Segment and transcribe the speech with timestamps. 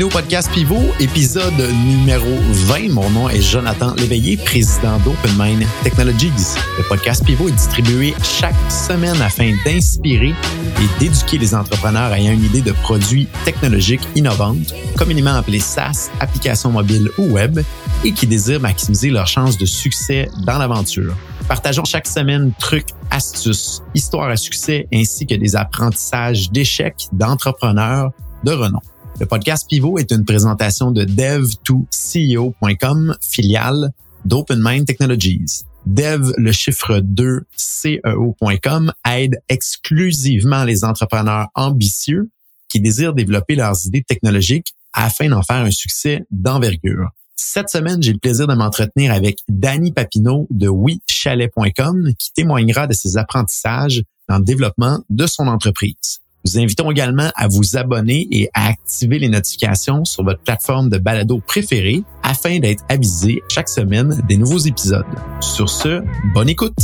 [0.00, 2.24] bienvenue podcast Pivot, épisode numéro
[2.68, 2.88] 20.
[2.88, 6.32] Mon nom est Jonathan Léveillé, président d'Open Technologies.
[6.78, 12.44] Le podcast Pivot est distribué chaque semaine afin d'inspirer et d'éduquer les entrepreneurs ayant une
[12.44, 17.60] idée de produits technologiques innovantes, communément appelés SaaS, applications mobiles ou web,
[18.02, 21.14] et qui désirent maximiser leurs chances de succès dans l'aventure.
[21.46, 28.12] Partageons chaque semaine trucs, astuces, histoires à succès ainsi que des apprentissages d'échecs d'entrepreneurs
[28.44, 28.80] de renom.
[29.20, 33.92] Le podcast Pivot est une présentation de dev2ceo.com, filiale
[34.24, 35.64] d'OpenMind Technologies.
[35.84, 42.30] Dev, le chiffre 2, CEO.com aide exclusivement les entrepreneurs ambitieux
[42.70, 47.10] qui désirent développer leurs idées technologiques afin d'en faire un succès d'envergure.
[47.36, 52.94] Cette semaine, j'ai le plaisir de m'entretenir avec Danny Papineau de WeChalet.com qui témoignera de
[52.94, 56.22] ses apprentissages dans le développement de son entreprise.
[56.44, 60.98] Nous invitons également à vous abonner et à activer les notifications sur votre plateforme de
[60.98, 65.04] balado préférée afin d'être avisé chaque semaine des nouveaux épisodes.
[65.40, 66.02] Sur ce,
[66.34, 66.76] bonne écoute!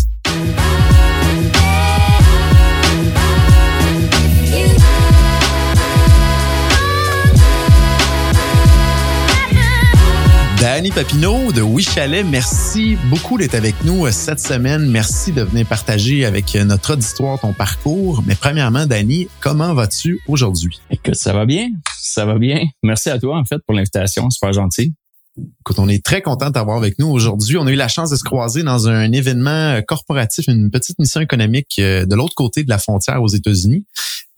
[10.66, 14.90] Danny Papineau de Oui Chalet, merci beaucoup d'être avec nous euh, cette semaine.
[14.90, 18.24] Merci de venir partager avec euh, notre auditoire ton parcours.
[18.26, 20.80] Mais premièrement, Danny, comment vas-tu aujourd'hui?
[20.90, 21.68] Écoute, ça va bien.
[22.00, 22.64] Ça va bien.
[22.82, 24.28] Merci à toi, en fait, pour l'invitation.
[24.28, 24.92] Super gentil.
[25.36, 27.58] Écoute, on est très content de t'avoir avec nous aujourd'hui.
[27.58, 30.98] On a eu la chance de se croiser dans un événement euh, corporatif, une petite
[30.98, 33.84] mission économique de l'autre côté de la frontière aux États-Unis.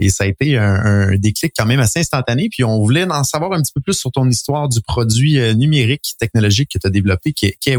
[0.00, 2.48] Et ça a été un, déclic quand même assez instantané.
[2.50, 5.54] Puis on voulait en savoir un petit peu plus sur ton histoire du produit euh,
[5.54, 7.72] numérique technologique que tu as développé, qui est, qui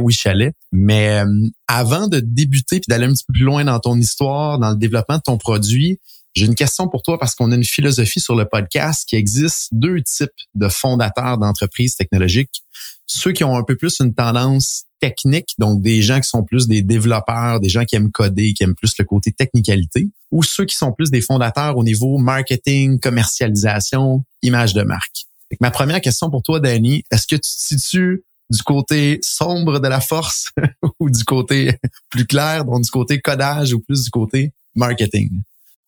[0.71, 4.59] Mais euh, avant de débuter puis d'aller un petit peu plus loin dans ton histoire,
[4.59, 5.99] dans le développement de ton produit,
[6.35, 9.69] j'ai une question pour toi parce qu'on a une philosophie sur le podcast qui existe
[9.71, 12.63] deux types de fondateurs d'entreprises technologiques.
[13.11, 16.67] Ceux qui ont un peu plus une tendance technique, donc des gens qui sont plus
[16.67, 20.65] des développeurs, des gens qui aiment coder, qui aiment plus le côté technicalité, ou ceux
[20.65, 25.25] qui sont plus des fondateurs au niveau marketing, commercialisation, image de marque.
[25.59, 29.87] ma première question pour toi, Danny, est-ce que tu te situes du côté sombre de
[29.87, 30.49] la force
[30.99, 35.41] ou du côté plus clair, donc du côté codage ou plus du côté marketing?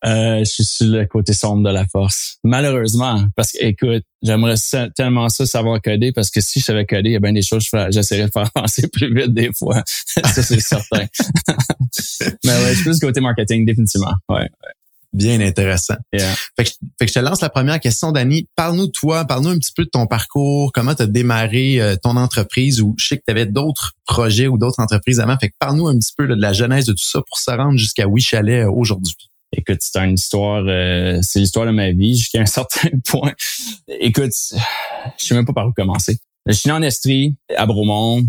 [0.04, 2.38] Euh, je suis sur le côté sombre de la force.
[2.42, 4.56] Malheureusement, parce que, écoute, j'aimerais
[4.96, 7.42] tellement ça savoir coder parce que si je savais coder, il y a bien des
[7.42, 9.82] choses que j'essaierais de faire avancer plus vite des fois.
[9.86, 11.06] ça, c'est certain.
[12.44, 14.14] Mais ouais, je suis plus côté marketing, définitivement.
[14.28, 14.48] Ouais,
[15.12, 15.96] Bien intéressant.
[16.10, 16.64] Fait,
[16.98, 18.48] que, je te lance la première question, Dani.
[18.56, 21.96] Parle-nous de toi, parle-nous un petit peu de ton parcours, comment tu as démarré euh,
[22.02, 22.80] ton entreprise?
[22.80, 25.36] Ou je sais que tu avais d'autres projets ou d'autres entreprises avant.
[25.38, 27.76] Fait que parle-nous un petit peu de la genèse de tout ça pour se rendre
[27.76, 29.14] jusqu'à Oui Chalet euh, aujourd'hui.
[29.54, 33.32] Écoute, c'est une histoire, euh, c'est l'histoire de ma vie jusqu'à un certain point.
[34.00, 34.32] Écoute,
[35.18, 36.18] je sais même pas par où commencer.
[36.46, 38.22] Je suis né en Estrie, à Bromont.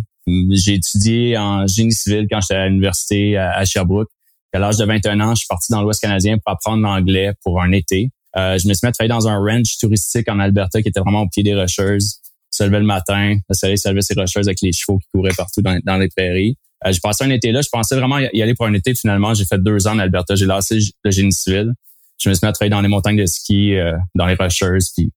[0.51, 4.09] J'ai étudié en génie civil quand j'étais à l'université à Sherbrooke.
[4.53, 7.61] À l'âge de 21 ans, je suis parti dans l'Ouest canadien pour apprendre l'anglais pour
[7.61, 8.11] un été.
[8.37, 10.99] Euh, je me suis mis à travailler dans un ranch touristique en Alberta qui était
[10.99, 12.19] vraiment au pied des rocheuses.
[12.51, 15.07] Je se levait le matin, le soleil se levait ses rocheuses avec les chevaux qui
[15.11, 16.55] couraient partout dans les prairies.
[16.85, 17.61] Euh, j'ai passé un été là.
[17.61, 18.93] Je pensais vraiment y aller pour un été.
[18.95, 20.35] Finalement, j'ai fait deux ans en Alberta.
[20.35, 21.73] J'ai lancé le génie civil.
[22.19, 24.91] Je me suis mis à travailler dans les montagnes de ski, euh, dans les rocheuses,
[24.95, 25.11] puis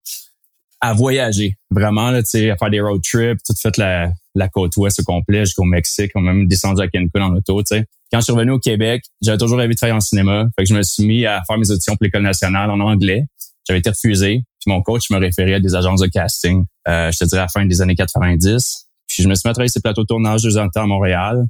[0.80, 1.54] à voyager.
[1.70, 2.22] Vraiment, là, à
[2.56, 6.10] faire des road trips, tout fait la, la côte ouest au complet jusqu'au Mexique.
[6.14, 7.62] On même descendu à Cancun en auto.
[7.64, 7.84] sais.
[8.12, 10.46] Quand je suis revenu au Québec, j'avais toujours rêvé de travailler en cinéma.
[10.56, 13.26] Fait que je me suis mis à faire mes auditions pour l'École nationale en anglais.
[13.66, 14.42] J'avais été refusé.
[14.60, 17.44] Puis mon coach me référait à des agences de casting, euh, je te dirais à
[17.44, 18.85] la fin des années 90.
[19.22, 20.86] Je me suis mis à travailler sur plateaux de tournage deux ans de temps à
[20.86, 21.44] Montréal.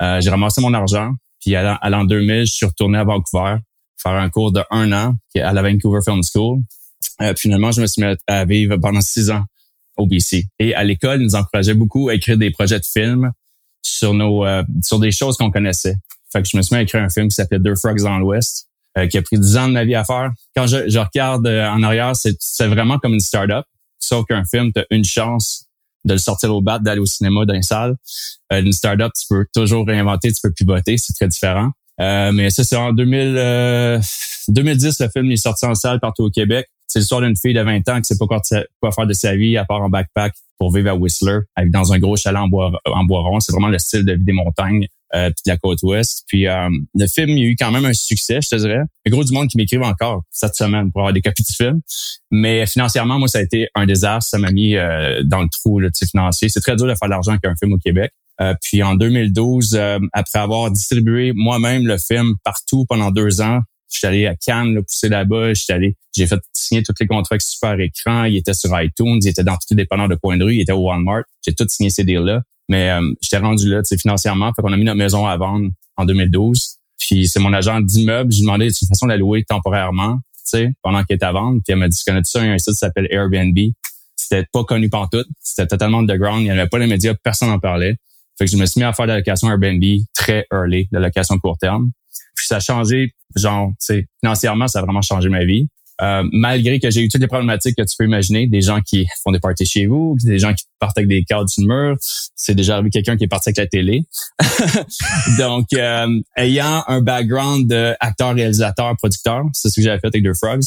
[0.00, 1.12] Euh, j'ai ramassé mon argent.
[1.40, 3.56] Puis à l'an 2000, je suis retourné à Vancouver
[4.00, 6.60] faire un cours de un an à la Vancouver Film School.
[7.20, 9.44] Euh, finalement, je me suis mis à vivre pendant six ans
[9.96, 10.44] au BC.
[10.58, 13.30] Et à l'école, ils nous encourageaient beaucoup à écrire des projets de films
[13.82, 15.94] sur nos euh, sur des choses qu'on connaissait.
[16.32, 18.18] Fait que je me suis mis à écrire un film qui s'appelait Deux Frogs dans
[18.18, 18.68] l'Ouest,
[19.10, 20.30] qui a pris dix ans de ma vie à faire.
[20.56, 23.66] Quand je, je regarde en arrière, c'est vraiment comme une start-up,
[23.98, 25.66] sauf qu'un film, tu as une chance
[26.04, 27.96] de le sortir au bat, d'aller au cinéma dans une salle.
[28.52, 31.70] Euh, une startup, tu peux toujours réinventer, tu peux pivoter, c'est très différent.
[32.00, 34.00] Euh, mais ça, c'est en 2000,
[34.48, 36.66] 2010, euh, le film est sorti en salle partout au Québec.
[36.86, 38.40] C'est l'histoire d'une fille de 20 ans qui sait pas quoi,
[38.92, 41.38] faire de sa vie à part en backpack pour vivre à Whistler,
[41.68, 43.40] dans un gros chalet en bois, en bois rond.
[43.40, 46.24] C'est vraiment le style de vie des montagnes euh, de la côte ouest.
[46.26, 48.80] Puis euh, le film, il a eu quand même un succès, je te dirais.
[49.04, 51.42] Il y a gros du monde qui m'écrivent encore cette semaine pour avoir des copies
[51.42, 51.80] du film.
[52.30, 54.30] Mais financièrement, moi, ça a été un désastre.
[54.30, 56.48] Ça m'a mis euh, dans le trou le financier.
[56.48, 58.12] C'est très dur de faire de l'argent avec un film au Québec.
[58.40, 59.78] Euh, puis en 2012,
[60.12, 63.60] après avoir distribué moi-même le film partout pendant deux ans,
[63.90, 65.52] Je suis allé à Cannes, là, pousser là-bas.
[65.52, 68.24] J'étais allé, j'ai fait signer tous les contrats avec Super Écran.
[68.24, 70.60] Il était sur iTunes, il était dans tous les dépanneurs de point de rue, il
[70.62, 71.24] était au Walmart.
[71.46, 72.42] J'ai tout signé ces deals-là.
[72.72, 74.50] Mais euh, j'étais rendu là, tu financièrement.
[74.56, 76.78] Fait qu'on a mis notre maison à vendre en 2012.
[76.98, 78.32] Puis c'est mon agent d'immeuble.
[78.32, 81.60] J'ai demandé une façon de la louer temporairement, tu sais, pendant qu'elle était à vendre?
[81.62, 82.40] Puis elle m'a dit, connais ça?
[82.40, 83.58] Il y a un site qui s'appelle Airbnb?
[84.16, 85.24] C'était pas connu tout.
[85.38, 86.40] C'était totalement underground.
[86.40, 87.12] Il n'y avait pas les médias.
[87.22, 87.96] Personne n'en parlait.
[88.38, 89.84] Fait que je me suis mis à faire de la location Airbnb
[90.14, 91.90] très early, de la location court terme.
[92.34, 95.68] Puis ça a changé, genre, tu sais, financièrement, ça a vraiment changé ma vie.
[96.02, 99.06] Euh, malgré que j'ai eu toutes les problématiques que tu peux imaginer, des gens qui
[99.22, 101.96] font des parties chez vous, des gens qui partent avec des cadres sur le mur,
[102.34, 104.02] c'est déjà arrivé quelqu'un qui est parti avec la télé.
[105.38, 110.36] Donc, euh, ayant un background d'acteur, réalisateur, producteur, c'est ce que j'avais fait avec The
[110.36, 110.64] Frogs.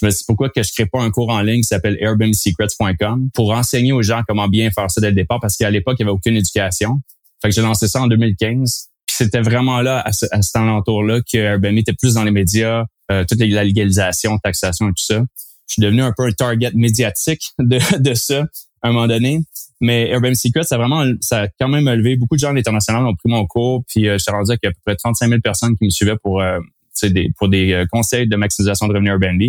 [0.00, 1.98] Je me suis dit pourquoi que je crée pas un cours en ligne qui s'appelle
[2.00, 5.96] airbnbsecrets.com pour enseigner aux gens comment bien faire ça dès le départ parce qu'à l'époque,
[5.98, 7.00] il n'y avait aucune éducation.
[7.42, 8.87] Fait que j'ai lancé ça en 2015.
[9.18, 12.84] C'était vraiment là, à, ce, à cet alentour-là, que Airbnb était plus dans les médias,
[13.10, 15.24] euh, toute la légalisation, taxation et tout ça.
[15.66, 18.44] Je suis devenu un peu un target médiatique de, de ça
[18.80, 19.42] à un moment donné.
[19.80, 22.14] Mais Airbnb Secrets, ça a vraiment, ça a quand même élevé.
[22.16, 24.60] Beaucoup de gens à l'international ont pris mon cours, puis euh, je suis rendu qu'il
[24.62, 26.60] y a à peu près 35 000 personnes qui me suivaient pour, euh,
[27.02, 29.42] des, pour des euh, conseils de maximisation de revenus Airbnb.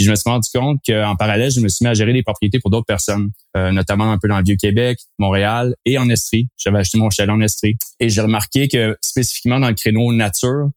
[0.00, 2.22] Puis je me suis rendu compte qu'en parallèle, je me suis mis à gérer des
[2.22, 6.48] propriétés pour d'autres personnes, euh, notamment un peu dans le Vieux-Québec, Montréal et en Estrie.
[6.56, 7.76] J'avais acheté mon chalet en Estrie.
[7.98, 10.70] Et j'ai remarqué que spécifiquement dans le créneau nature,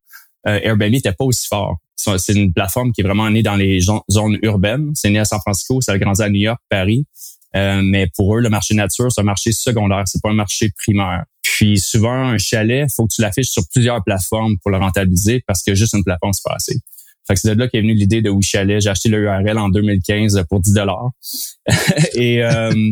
[0.46, 1.78] euh, Airbnb n'était pas aussi fort.
[1.96, 4.92] C'est une plateforme qui est vraiment née dans les zones urbaines.
[4.94, 7.06] C'est né à San Francisco, ça a grandi à New York, Paris.
[7.56, 10.70] Euh, mais pour eux, le marché nature, c'est un marché secondaire, c'est pas un marché
[10.78, 11.24] primaire.
[11.44, 15.64] Puis souvent, un chalet, faut que tu l'affiches sur plusieurs plateformes pour le rentabiliser parce
[15.64, 16.82] que juste une plateforme, c'est pas assez.
[17.28, 18.82] Fait que c'est de là qu'est venue l'idée de WeChalet.
[18.82, 21.10] J'ai acheté le URL en 2015 pour 10 dollars.
[22.16, 22.90] et, euh,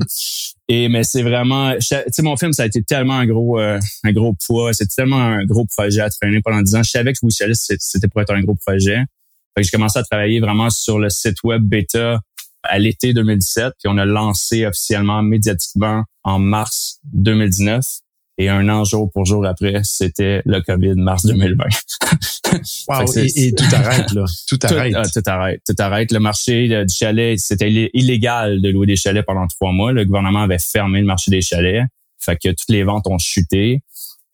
[0.67, 3.79] et mais c'est vraiment, tu sais, mon film, ça a été tellement un gros, euh,
[4.03, 4.73] un gros poids.
[4.73, 6.83] C'était tellement un gros projet à traîner pendant 10 ans.
[6.83, 8.99] Je savais que WeChalet, c'était pour être un gros projet.
[9.53, 12.21] Fait que j'ai commencé à travailler vraiment sur le site web bêta
[12.63, 17.81] à l'été 2017, puis on a lancé officiellement médiatiquement en mars 2019.
[18.41, 21.63] Et un an jour pour jour après, c'était le COVID, mars 2020.
[22.87, 24.25] wow, et, tout arrête, là.
[24.47, 24.95] Tout arrête.
[24.97, 25.61] Ah, tout, arrête.
[25.63, 26.11] Tout arrête.
[26.11, 29.91] Le marché euh, du chalet, c'était illégal de louer des chalets pendant trois mois.
[29.91, 31.83] Le gouvernement avait fermé le marché des chalets.
[32.17, 33.83] Fait que toutes les ventes ont chuté.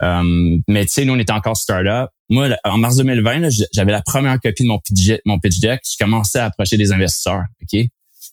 [0.01, 2.09] Um, mais tu sais, nous, on était encore start-up.
[2.29, 5.81] Moi, en mars 2020, j'avais la première copie de mon pitch, mon pitch deck.
[5.83, 7.43] Je commençais à approcher des investisseurs.
[7.61, 7.87] OK?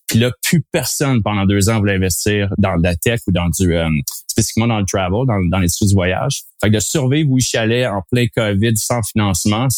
[0.06, 3.74] Puis là, plus personne pendant deux ans voulait investir dans la tech ou dans du
[3.74, 3.88] euh,
[4.28, 6.42] spécifiquement dans le travel, dans, dans l'industrie du voyage.
[6.62, 9.68] Fait que de survivre où chalet en plein COVID sans financement,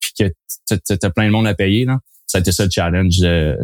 [0.00, 3.18] puis que t'as plein de monde à payer, là, ça a été ça le challenge
[3.18, 3.56] de,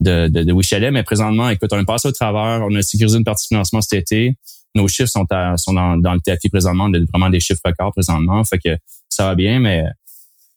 [0.00, 3.24] de, de, de Mais présentement, écoute, on est passé au travers, on a sécurisé une
[3.24, 4.36] partie de financement cet été.
[4.74, 5.26] Nos chiffres sont,
[5.56, 8.42] sont dans, dans le TFI présentement, on a vraiment des chiffres records présentement.
[8.44, 8.76] Fait que
[9.08, 9.84] ça va bien, mais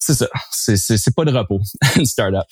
[0.03, 0.27] c'est ça.
[0.97, 1.61] C'est pas de repos,
[1.97, 2.43] une startup.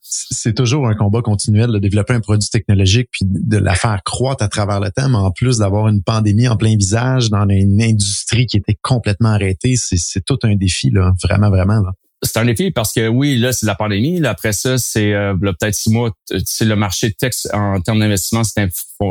[0.00, 4.42] c'est toujours un combat continuel de développer un produit technologique puis de la faire croître
[4.42, 7.82] à travers le temps, mais en plus d'avoir une pandémie en plein visage dans une
[7.82, 11.80] industrie qui était complètement arrêtée, c'est tout un défi, là, vraiment, vraiment.
[11.80, 14.20] Là c'est un défi parce que oui, là, c'est la pandémie.
[14.20, 16.10] Là, après ça, c'est euh, peut-être six mois,
[16.44, 18.68] c'est le marché de texte en termes d'investissement s'est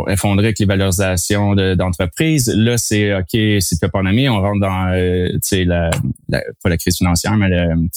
[0.08, 2.52] effondré avec les valorisations d'entreprises.
[2.56, 5.90] là, c'est OK, c'est plus pandémie, on rentre dans euh, la,
[6.30, 7.88] la, pas la crise financière, mais le,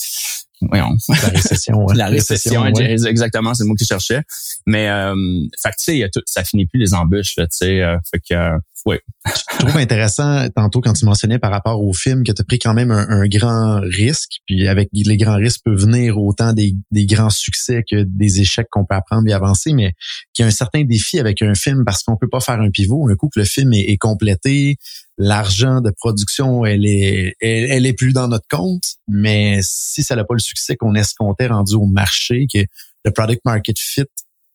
[0.63, 0.97] voyons.
[1.09, 1.87] la récession.
[1.95, 4.23] la récession, exactement, c'est le mot que je cherchais.
[4.67, 5.15] Mais euh,
[5.63, 7.83] fait tu sais, ça finit plus les embûches, tu sais.
[7.83, 8.97] Euh, fait que euh, oui.
[9.27, 12.59] Je trouve intéressant tantôt quand tu mentionnais par rapport au film que tu as pris
[12.59, 17.29] quand même un, grand risque, puis avec les grands risques peuvent venir autant des, grands
[17.29, 19.93] succès que des échecs qu'on peut apprendre et avancer, mais
[20.33, 22.71] qu'il y a un certain défi avec un film parce qu'on peut pas faire un
[22.71, 23.09] pivot.
[23.11, 24.77] Un coup que le film est, complété,
[25.19, 30.25] l'argent de production, elle est, elle, est plus dans notre compte, mais si ça n'a
[30.25, 32.61] pas le succès qu'on escomptait rendu au marché, que
[33.05, 34.05] le product market fit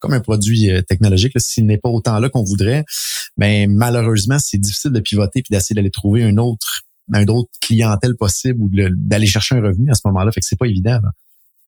[0.03, 2.83] comme un produit euh, technologique, s'il n'est pas autant là qu'on voudrait,
[3.37, 6.81] ben malheureusement, c'est difficile de pivoter puis d'essayer d'aller trouver un autre
[7.13, 10.31] un autre clientèle possible ou d'aller chercher un revenu à ce moment-là.
[10.31, 10.99] Fait que c'est pas évident.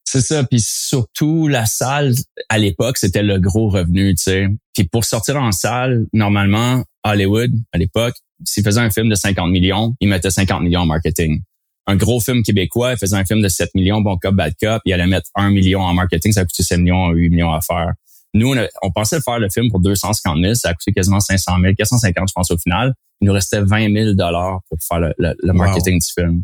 [0.04, 0.44] C'est ça.
[0.44, 2.14] Puis surtout, la salle,
[2.48, 4.48] à l'époque, c'était le gros revenu, tu sais.
[4.74, 8.16] Puis pour sortir en salle, normalement, Hollywood, à l'époque,
[8.46, 11.42] s'il faisait un film de 50 millions, il mettait 50 millions en marketing.
[11.88, 14.82] Un gros film québécois, il faisait un film de 7 millions, bon cop, bad cop,
[14.86, 17.94] il allait mettre 1 million en marketing, ça coûté 7 millions, 8 millions à faire.
[18.36, 21.74] Nous, on, pensait faire le film pour 250 000, ça a coûté quasiment 500 000,
[21.74, 22.94] 450 je pense au final.
[23.22, 26.44] Il nous restait 20 000 dollars pour faire le, marketing du film.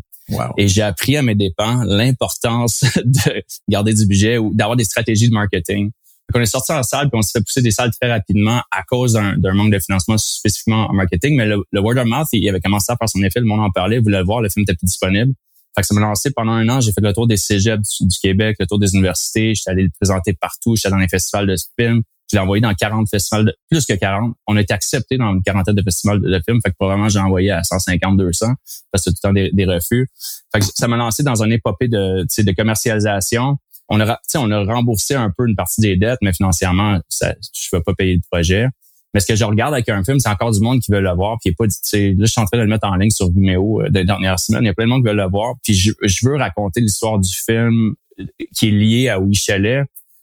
[0.56, 5.28] Et j'ai appris à mes dépens l'importance de garder du budget ou d'avoir des stratégies
[5.28, 5.90] de marketing.
[6.30, 8.62] Donc, on est sorti en salle puis on s'est fait pousser des salles très rapidement
[8.70, 11.36] à cause d'un manque de financement spécifiquement en marketing.
[11.36, 13.40] Mais le, word of mouth, il avait commencé à faire son effet.
[13.40, 15.34] Le monde en parlait, voulait le voir, le film était plus disponible.
[15.74, 16.80] Fait que ça m'a lancé pendant un an.
[16.80, 19.54] J'ai fait le tour des cégeps du, Québec, le tour des universités.
[19.54, 20.76] J'étais allé le présenter partout.
[20.76, 22.02] J'étais dans les festivals de films.
[22.30, 24.34] Je l'ai envoyé dans 40 festivals, de, plus que 40.
[24.46, 26.60] On a été accepté dans une quarantaine de festivals de, films.
[26.64, 28.54] Fait que probablement j'ai envoyé à 150, 200
[28.90, 30.08] parce que tout le temps des, refus.
[30.52, 33.56] Fait que ça m'a lancé dans un épopée de, de commercialisation.
[33.88, 37.68] On a, on a remboursé un peu une partie des dettes, mais financièrement, ça, je
[37.72, 38.66] ne vais pas payer le projet.
[39.14, 41.12] Mais ce que je regarde avec un film, c'est encore du monde qui veut le
[41.12, 41.38] voir.
[41.44, 43.90] Puis pas, là, je suis en train de le mettre en ligne sur Vimeo euh,
[43.90, 44.62] des dernières semaines.
[44.64, 45.54] Il y a plein de monde qui veut le voir.
[45.62, 45.92] Puis je,
[46.26, 48.24] veux raconter l'histoire du film euh,
[48.56, 49.30] qui est lié à Où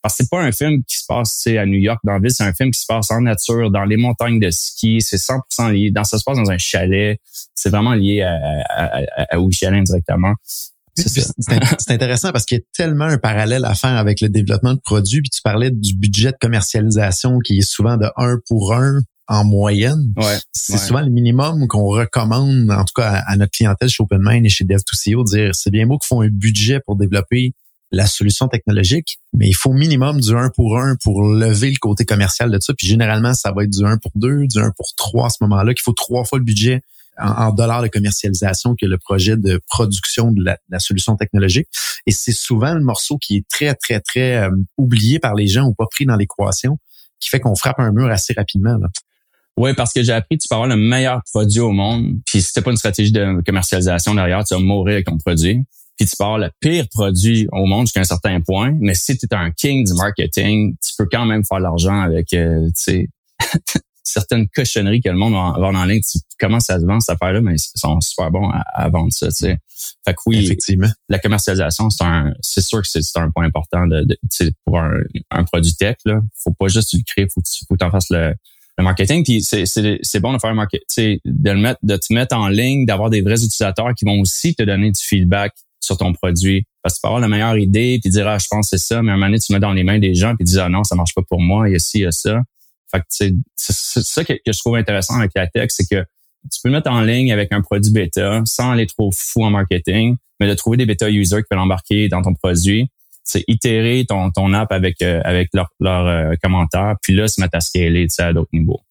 [0.01, 2.31] Parce que c'est pas un film qui se passe à New York, dans la ville.
[2.31, 5.01] C'est un film qui se passe en nature, dans les montagnes de ski.
[5.01, 5.91] C'est 100% lié.
[5.91, 7.19] Dans, ça se passe dans un chalet.
[7.53, 8.34] C'est vraiment lié à,
[8.69, 10.34] à, à, à directement.
[11.07, 14.79] C'est intéressant parce qu'il y a tellement un parallèle à faire avec le développement de
[14.79, 15.21] produits.
[15.21, 19.45] Puis tu parlais du budget de commercialisation qui est souvent de 1 pour 1 en
[19.45, 20.11] moyenne.
[20.51, 24.49] c'est souvent le minimum qu'on recommande, en tout cas à, notre clientèle chez OpenMind et
[24.49, 27.53] chez Dev2CO, dire c'est bien beau qu'ils font un budget pour développer
[27.91, 32.05] la solution technologique, mais il faut minimum du 1 pour 1 pour lever le côté
[32.05, 32.73] commercial de ça.
[32.75, 35.37] Puis généralement, ça va être du 1 pour 2, du 1 pour 3 à ce
[35.41, 36.81] moment-là, qu'il faut trois fois le budget
[37.19, 41.67] en, dollars de commercialisation que le projet de production de la, solution technologique.
[42.05, 45.65] Et c'est souvent le morceau qui est très, très, très euh, oublié par les gens
[45.65, 46.77] ou pas pris dans l'équation,
[47.19, 48.77] qui fait qu'on frappe un mur assez rapidement.
[48.77, 48.88] Là.
[49.57, 52.53] Oui, parce que j'ai appris tu peux avoir le meilleur produit au monde, puis si
[52.53, 55.65] t'as pas une stratégie de commercialisation derrière, tu vas mourir avec ton produit.
[55.97, 59.17] Puis tu peux avoir le pire produit au monde jusqu'à un certain point, mais si
[59.17, 62.69] tu es un king du marketing, tu peux quand même faire l'argent avec, euh,
[64.03, 66.01] certaines cochonneries que le monde va vendre en ligne.
[66.39, 69.27] Comment ça se vend cette affaire-là, mais ils sont super bons à, vendre ça.
[69.27, 69.58] Tu sais.
[70.05, 70.89] Fait que oui, Effectivement.
[71.10, 74.17] la commercialisation, c'est un, c'est sûr que c'est un point important de, de
[74.65, 74.91] pour un,
[75.31, 75.98] un, produit tech.
[76.05, 78.34] Là, faut pas juste le créer, faut faut que tu en fasses le,
[78.77, 79.24] le marketing.
[79.24, 82.36] Puis c'est, c'est, c'est bon de faire un marketing, de le mettre, de te mettre
[82.36, 86.13] en ligne, d'avoir des vrais utilisateurs qui vont aussi te donner du feedback sur ton
[86.13, 86.65] produit.
[86.81, 88.86] Parce que tu peux avoir la meilleure idée puis dire ah je pense que c'est
[88.86, 90.60] ça, mais à un moment donné tu mets dans les mains des gens puis dis
[90.60, 92.41] ah non ça marche pas pour moi, il y a ci, il y a ça.
[92.91, 96.03] Fait que c'est ça que, je trouve intéressant avec la tech, c'est que
[96.51, 99.50] tu peux le mettre en ligne avec un produit bêta sans aller trop fou en
[99.50, 102.88] marketing, mais de trouver des bêta users qui veulent l'embarquer dans ton produit.
[103.24, 107.39] C'est itérer ton, ton app avec euh, avec leurs leur, euh, commentaires, puis là, se
[107.41, 108.81] mettre à scaler à d'autres niveaux.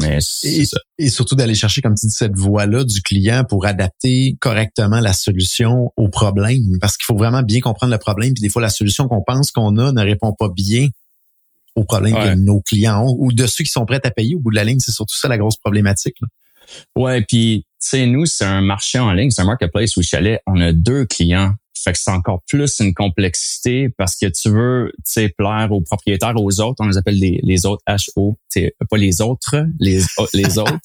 [0.00, 0.64] Mais et,
[0.98, 5.12] et, surtout d'aller chercher, comme tu dis, cette voie-là du client pour adapter correctement la
[5.12, 6.78] solution au problème.
[6.80, 8.34] Parce qu'il faut vraiment bien comprendre le problème.
[8.34, 10.88] Puis des fois, la solution qu'on pense qu'on a ne répond pas bien
[11.76, 14.40] aux problèmes que nos clients ont ou de ceux qui sont prêts à payer au
[14.40, 14.80] bout de la ligne.
[14.80, 16.16] C'est surtout ça la grosse problématique.
[16.20, 16.28] Là.
[16.96, 20.40] Ouais, puis tu sais, nous, c'est un marché en ligne, c'est un marketplace où chalet,
[20.46, 21.54] on a deux clients.
[21.76, 25.82] Fait que c'est encore plus une complexité parce que tu veux, tu sais, plaire aux
[25.82, 26.76] propriétaires, aux autres.
[26.78, 27.82] On les appelle les, les autres
[28.16, 28.38] HO.
[28.88, 30.00] Pas les autres, les,
[30.32, 30.78] les autres.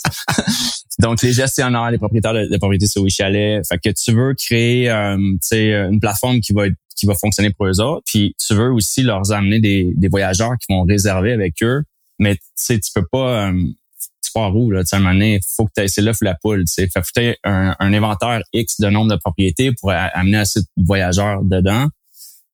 [0.99, 3.65] Donc, les gestionnaires, les propriétaires de, de propriétés sur Chalet.
[3.65, 7.15] Fait que tu veux créer, euh, tu sais, une plateforme qui va être qui va
[7.15, 8.03] fonctionner pour eux autres.
[8.05, 11.83] Puis tu veux aussi leur amener des, des voyageurs qui vont réserver avec eux.
[12.19, 13.63] Mais tu sais, tu peux pas, euh,
[14.33, 14.83] pars où, là?
[14.83, 16.73] Tu sais, à un moment donné, faut que tu c'est l'œuf ou la poule, tu
[16.73, 16.87] sais.
[16.87, 21.43] Fait tu un, un inventaire X de nombre de propriétés pour amener assez de voyageurs
[21.43, 21.87] dedans.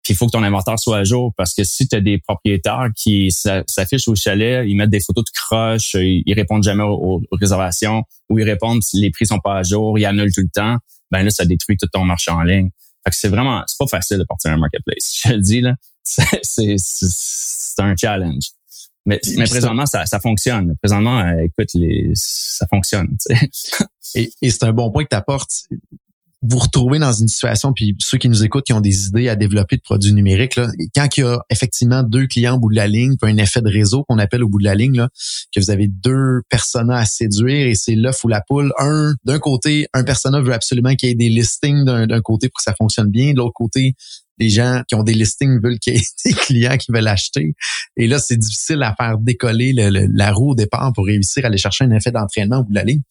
[0.04, 2.20] Puis il faut que ton inventaire soit à jour parce que si tu as des
[2.20, 7.24] propriétaires qui s'affichent au chalet, ils mettent des photos de croches, ils, répondent jamais aux,
[7.32, 10.50] réservations ou ils répondent si les prix sont pas à jour, ils annulent tout le
[10.54, 10.78] temps,
[11.10, 12.70] ben là ça détruit tout ton marché en ligne.
[13.04, 15.22] Fait que c'est vraiment, c'est pas facile de partir un marketplace.
[15.26, 15.74] Je le dis, là.
[16.06, 16.76] C'est,
[17.80, 18.52] un challenge.
[19.06, 20.76] Mais, mais présentement, ça, ça fonctionne.
[20.82, 23.16] Présentement, euh, écoute, les, ça fonctionne.
[24.16, 25.52] et, et c'est un bon point que tu apportes
[26.48, 29.36] vous retrouvez dans une situation, puis ceux qui nous écoutent, qui ont des idées à
[29.36, 32.76] développer de produits numériques, là, quand il y a effectivement deux clients au bout de
[32.76, 35.10] la ligne, puis un effet de réseau qu'on appelle au bout de la ligne, là,
[35.54, 38.72] que vous avez deux personas à séduire et c'est l'œuf ou la poule.
[38.78, 42.58] Un, d'un côté, un persona veut absolument qu'il y ait des listings d'un côté pour
[42.58, 43.32] que ça fonctionne bien.
[43.32, 43.96] De l'autre côté,
[44.38, 47.56] les gens qui ont des listings veulent qu'il y ait des clients qui veulent acheter.
[47.98, 51.58] Et là, c'est difficile à faire décoller la roue au départ pour réussir à aller
[51.58, 53.02] chercher un effet d'entraînement au bout de la ligne.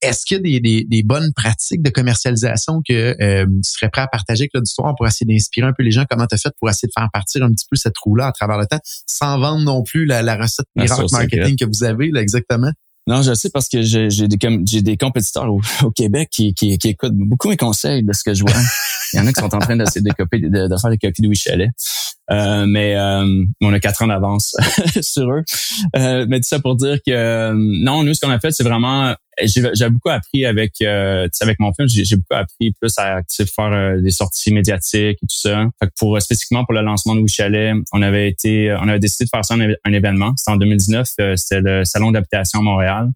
[0.00, 4.02] Est-ce qu'il y a des, des, bonnes pratiques de commercialisation que euh, tu serais prêt
[4.02, 6.04] à partager avec l'auditoire pour essayer d'inspirer un peu les gens?
[6.08, 8.32] Comment tu as fait pour essayer de faire partir un petit peu cette roue-là à
[8.32, 12.22] travers le temps, sans vendre non plus la, recette miracle marketing que vous avez là,
[12.22, 12.72] exactement?
[13.08, 16.88] Non, je sais parce que j'ai des j'ai des compétiteurs au, Québec qui, qui, qui,
[16.88, 18.52] écoutent beaucoup mes conseils de ce que je vois.
[19.12, 21.22] Il y en a qui sont en train d'essayer de, de, de, faire des copies
[21.22, 21.70] de Wichelet.
[22.30, 24.56] Euh, mais euh, on a quatre ans d'avance
[25.00, 25.44] sur eux.
[25.94, 29.14] Euh, mais tout ça pour dire que non, nous ce qu'on a fait, c'est vraiment
[29.42, 34.10] j'ai beaucoup appris avec euh, avec mon film, j'ai beaucoup appris plus à faire des
[34.10, 35.66] sorties médiatiques et tout ça.
[35.80, 39.26] Fait que pour spécifiquement pour le lancement de Wichalet, on avait été on avait décidé
[39.26, 40.32] de faire ça un, un événement.
[40.36, 41.06] C'était en 2019,
[41.36, 43.10] c'était le salon d'habitation à Montréal.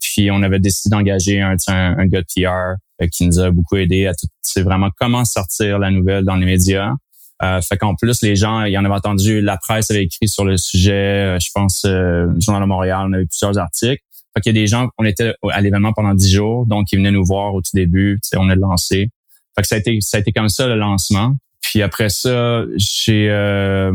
[0.00, 3.76] puis on avait décidé d'engager un, un, un, gars de PR qui nous a beaucoup
[3.76, 4.26] aidé à tout.
[4.40, 6.94] C'est vraiment comment sortir la nouvelle dans les médias.
[7.42, 10.28] Euh, fait qu'en plus, les gens, il y en avait entendu, la presse avait écrit
[10.28, 14.02] sur le sujet, je pense, euh, le Journal de Montréal, on a eu plusieurs articles.
[14.34, 16.96] Fait qu'il y a des gens, on était à l'événement pendant dix jours, donc ils
[16.96, 19.10] venaient nous voir au tout début, on a lancé.
[19.54, 21.36] Fait que ça a été, ça a été comme ça le lancement.
[21.62, 23.92] Puis après ça, j'ai euh,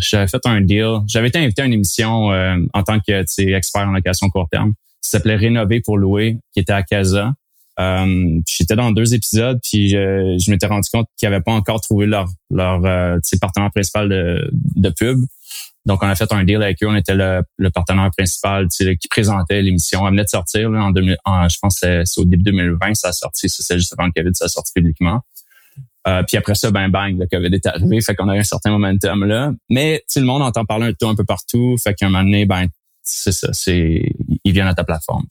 [0.00, 1.00] j'avais fait un deal.
[1.06, 4.74] J'avais été invité à une émission euh, en tant que expert en location court terme.
[5.00, 7.32] Ça s'appelait Rénover pour louer, qui était à Casa.
[7.80, 11.80] Euh, J'étais dans deux épisodes, puis je, je m'étais rendu compte qu'ils n'avaient pas encore
[11.80, 15.24] trouvé leur leur euh, partenaire principal de, de pub.
[15.86, 16.88] Donc, on a fait un deal avec eux.
[16.88, 20.06] On était le, le partenaire principal qui présentait l'émission.
[20.06, 23.08] Elle venait de sortir là, en, 2000, je pense que c'est au début 2020, ça
[23.08, 23.48] a sorti.
[23.48, 25.20] C'est juste avant le COVID, ça a sorti publiquement.
[26.06, 28.00] Euh, puis après ça, ben bang, le COVID est arrivé.
[28.00, 29.52] Fait qu'on a eu un certain momentum là.
[29.70, 31.76] Mais le monde entend parler un peu un peu partout.
[31.82, 32.66] Fait qu'à un moment donné, ben
[33.02, 34.10] c'est ça, c'est
[34.44, 35.26] ils viennent à ta plateforme.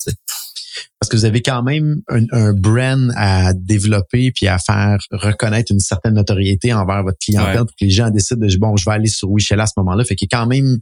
[1.00, 5.72] Parce que vous avez quand même un, un, brand à développer puis à faire reconnaître
[5.72, 8.96] une certaine notoriété envers votre clientèle pour que les gens décident de bon, je vais
[8.96, 10.04] aller sur Wichel à ce moment-là.
[10.06, 10.78] Fait qu'il y a quand même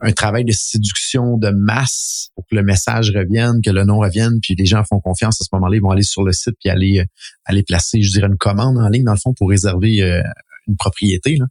[0.00, 4.40] un travail de séduction de masse pour que le message revienne, que le nom revienne,
[4.42, 6.68] puis les gens font confiance à ce moment-là, ils vont aller sur le site puis
[6.68, 7.04] aller euh,
[7.44, 10.22] aller placer, je dirais, une commande en ligne dans le fond pour réserver euh,
[10.68, 11.36] une propriété.
[11.36, 11.46] Là.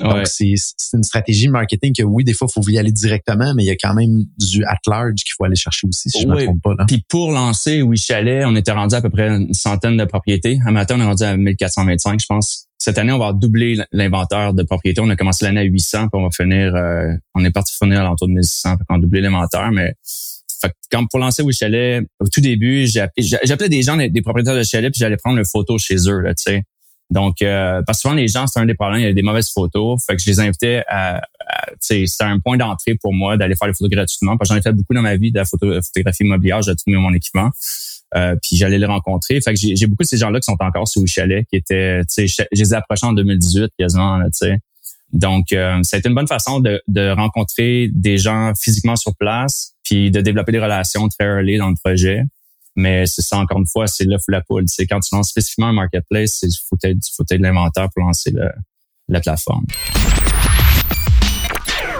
[0.00, 0.54] Donc, c'est,
[0.92, 3.70] une stratégie marketing que oui, des fois, il faut y aller directement, mais il y
[3.70, 6.44] a quand même du at large qu'il faut aller chercher aussi, si je ne me
[6.44, 6.74] trompe pas.
[6.78, 6.84] Là.
[6.86, 10.58] Puis pour lancer Oui Chalet, on était rendu à peu près une centaine de propriétés.
[10.66, 12.66] À matin, on est rendu à 1425, je pense.
[12.78, 15.00] Cette année, on va doubler l'inventaire de propriétés.
[15.00, 18.00] On a commencé l'année à 800, puis on va finir, euh, on est parti finir
[18.00, 19.94] à l'entour de 1600, puis on a doublé l'inventaire, mais
[20.60, 24.62] fait quand pour lancer Oui Chalet, au tout début, j'appelais des gens, des propriétaires de
[24.62, 26.62] chalet, puis j'allais prendre une photo chez eux, là, tu sais.
[27.10, 29.22] Donc, euh, parce que souvent, les gens, c'est un des problèmes, il y a des
[29.22, 30.02] mauvaises photos.
[30.04, 31.22] Fait que je les invitais à,
[31.80, 34.36] c'était un point d'entrée pour moi d'aller faire les photos gratuitement.
[34.36, 36.84] Parce que j'en ai fait beaucoup dans ma vie de la photographie immobilière, j'ai tout
[36.88, 37.50] mis mon équipement.
[38.14, 39.40] Euh, puis j'allais les rencontrer.
[39.40, 42.26] Fait que j'ai beaucoup de ces gens-là qui sont encore sur chalet, qui étaient, tu
[42.26, 44.58] sais, je les ai approchés en 2018 quasiment, tu sais.
[45.12, 49.14] Donc, euh, ça a été une bonne façon de, de rencontrer des gens physiquement sur
[49.16, 52.24] place, puis de développer des relations très early dans le projet.
[52.76, 54.64] Mais c'est ça, encore une fois, c'est l'œuf ou la poule.
[54.66, 58.30] C'est quand tu lances spécifiquement un marketplace, il faut faut être de l'inventaire pour lancer
[58.30, 58.48] le,
[59.08, 59.64] la plateforme.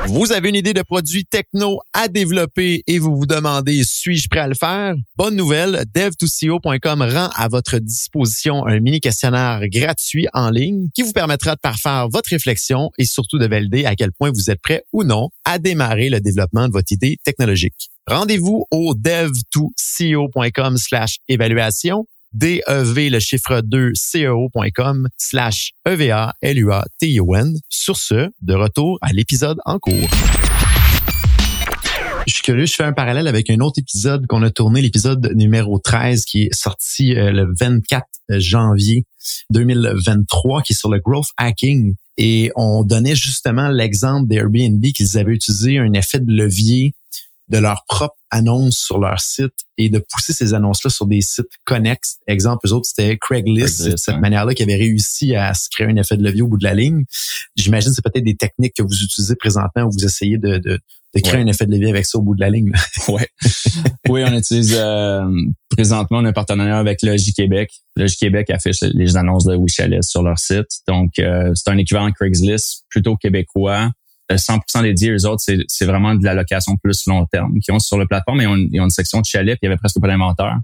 [0.08, 4.38] Vous avez une idée de produit techno à développer et vous vous demandez suis-je prêt
[4.38, 4.94] à le faire?
[5.16, 11.12] Bonne nouvelle, dev2co.com rend à votre disposition un mini questionnaire gratuit en ligne qui vous
[11.12, 14.84] permettra de parfaire votre réflexion et surtout de valider à quel point vous êtes prêt
[14.92, 17.90] ou non à démarrer le développement de votre idée technologique.
[18.08, 27.58] Rendez-vous au dev2co.com slash évaluation DEV, le chiffre 2, CEO.com slash EVA, L-U-A-T-I-O-N.
[27.68, 30.08] Sur ce, de retour à l'épisode en cours.
[32.28, 35.32] Je suis curieux, je fais un parallèle avec un autre épisode qu'on a tourné, l'épisode
[35.34, 38.06] numéro 13 qui est sorti euh, le 24
[38.38, 39.04] janvier
[39.50, 41.96] 2023, qui est sur le growth hacking.
[42.18, 46.94] Et on donnait justement l'exemple d'Airbnb qu'ils avaient utilisé un effet de levier
[47.48, 51.46] de leur propre annonce sur leur site et de pousser ces annonces-là sur des sites
[51.64, 52.18] connexes.
[52.26, 56.16] Exemple, eux autres, c'était Craigslist, cette manière-là qui avait réussi à se créer un effet
[56.16, 57.04] de levier au bout de la ligne.
[57.54, 60.80] J'imagine que c'est peut-être des techniques que vous utilisez présentement où vous essayez de, de,
[61.14, 62.72] de créer un effet de levier avec ça au bout de la ligne.
[63.08, 63.28] ouais.
[64.08, 65.24] oui, on utilise euh,
[65.70, 67.70] présentement on un partenariat avec Logique Québec.
[67.96, 70.66] Logique Québec affiche les annonces de WeChalet sur leur site.
[70.88, 73.90] Donc, euh, c'est un équivalent Craigslist plutôt québécois
[74.30, 77.98] 100% dédié aux autres, c'est vraiment de la location plus long terme qui ont sur
[77.98, 80.00] le plateforme et on, ils ont une section de chalet puis il y avait presque
[80.00, 80.58] pas d'inventaire.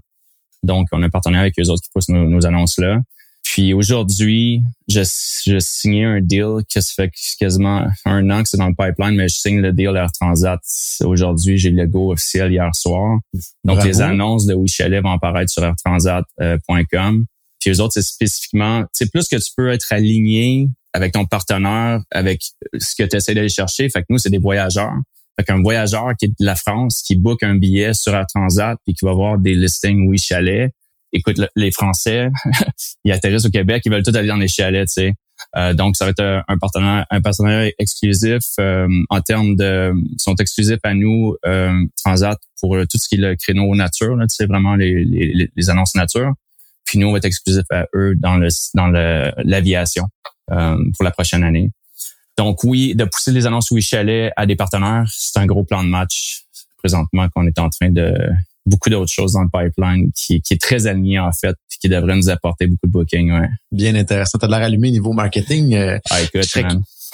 [0.63, 2.99] Donc, on a un partenaire avec eux autres qui poussent nos, annonces là.
[3.43, 5.01] Puis aujourd'hui, je,
[5.45, 9.15] je signé un deal qui se fait quasiment un an que c'est dans le pipeline,
[9.15, 10.61] mais je signe le deal Air Transat.
[11.03, 13.19] Aujourd'hui, j'ai le go officiel hier soir.
[13.65, 17.25] Donc, les annonces de Chalet vont apparaître sur airtransat.com.
[17.59, 22.01] Puis eux autres, c'est spécifiquement, c'est plus que tu peux être aligné avec ton partenaire,
[22.11, 22.41] avec
[22.77, 23.89] ce que tu essaies d'aller chercher.
[23.89, 24.93] Fait que nous, c'est des voyageurs.
[25.37, 28.77] Fait qu'un voyageur qui est de la France, qui book un billet sur Air Transat
[28.85, 30.71] puis qui va voir des listings oui chalet.
[31.11, 32.29] Écoute, les Français,
[33.03, 35.13] ils atterrissent au Québec, ils veulent tout aller dans les chalets, tu sais.
[35.57, 40.35] Euh, donc, ça va être un partenaire, un partenaire exclusif euh, en termes de, sont
[40.35, 44.45] exclusifs à nous euh, Transat pour tout ce qui est le créneau nature, tu sais,
[44.45, 46.31] vraiment les, les, les annonces nature.
[46.85, 50.05] Puis nous, on va être exclusif à eux dans le dans l'aviation.
[50.05, 51.71] Euh, pour la prochaine année.
[52.37, 55.83] Donc oui, de pousser les annonces Oui Chalet à des partenaires, c'est un gros plan
[55.83, 56.45] de match
[56.77, 58.13] présentement qu'on est en train de
[58.65, 62.15] beaucoup d'autres choses dans le pipeline qui, qui est très aligné en fait, qui devrait
[62.15, 63.31] nous apporter beaucoup de bookings.
[63.31, 63.49] Ouais.
[63.71, 64.37] Bien intéressant.
[64.39, 65.75] T'as de l'air allumé niveau marketing.
[65.75, 66.45] Euh, ah, écoute,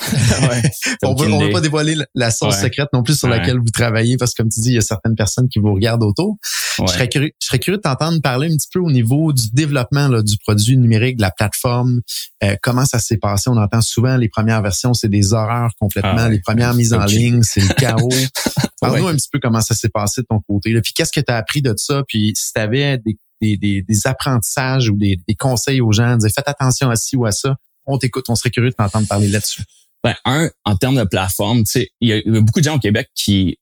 [1.02, 4.32] on veut, veut pas dévoiler la source secrète non plus sur laquelle vous travaillez parce
[4.32, 6.36] que comme tu dis, il y a certaines personnes qui vous regardent autour.
[6.78, 9.50] Je serais curieux, je serais curieux de t'entendre parler un petit peu au niveau du
[9.52, 12.00] développement là, du produit numérique, de la plateforme.
[12.42, 13.50] Euh, comment ça s'est passé?
[13.50, 16.14] On entend souvent les premières versions, c'est des horreurs complètement.
[16.16, 18.08] Ah les premières mises en ligne, c'est le chaos.
[18.80, 20.72] Parle-nous un petit peu comment ça s'est passé de ton côté.
[20.72, 20.80] Là.
[20.80, 22.02] Puis qu'est-ce que tu as appris de ça?
[22.08, 26.48] Puis si tu avais des des, des, apprentissages ou des, conseils aux gens, dire faites
[26.48, 27.56] attention à ci ou à ça.
[27.86, 29.62] On t'écoute, on serait curieux de t'entendre parler là-dessus.
[30.02, 31.64] Ben, un, en termes de plateforme,
[32.00, 33.58] il y, a beaucoup de gens au Québec qui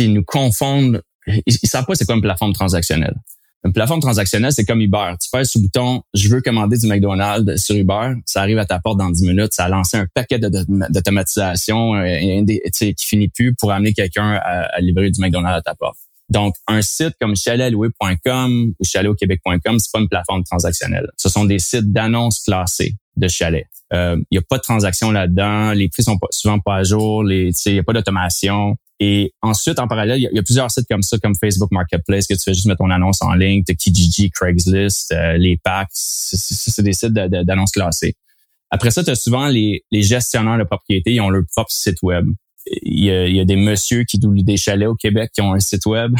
[0.00, 1.02] nous confondent.
[1.26, 3.14] Ils, savent pas c'est quoi une plateforme transactionnelle.
[3.64, 5.12] Une plateforme transactionnelle, c'est comme Uber.
[5.22, 8.64] Tu pèses sur le bouton «Je veux commander du McDonald's sur Uber», ça arrive à
[8.64, 13.54] ta porte dans 10 minutes, ça a lancé un paquet d'automatisation euh, qui finit plus
[13.54, 15.96] pour amener quelqu'un à, à livrer du McDonald's à ta porte.
[16.28, 21.08] Donc, un site comme chaletloué.com ou chaletauquebec.com, c'est pas une plateforme transactionnelle.
[21.16, 23.66] Ce sont des sites d'annonces classées de chalets.
[23.92, 26.82] Il euh, n'y a pas de transaction là-dedans, les prix sont pas, souvent pas à
[26.82, 28.76] jour, il n'y a pas d'automation.
[29.00, 32.34] Et ensuite, en parallèle, il y, a plusieurs sites comme ça, comme Facebook Marketplace, que
[32.34, 36.82] tu fais juste mettre ton annonce en ligne, tu Kijiji, Craigslist, euh, les packs, c'est
[36.82, 38.14] des sites d'annonces classées.
[38.70, 42.00] Après ça, tu as souvent les, les gestionnaires de propriété, ils ont leur propre site
[42.02, 42.26] web
[42.66, 45.86] il y, a, des messieurs qui doublent des chalets au Québec qui ont un site
[45.86, 46.14] web.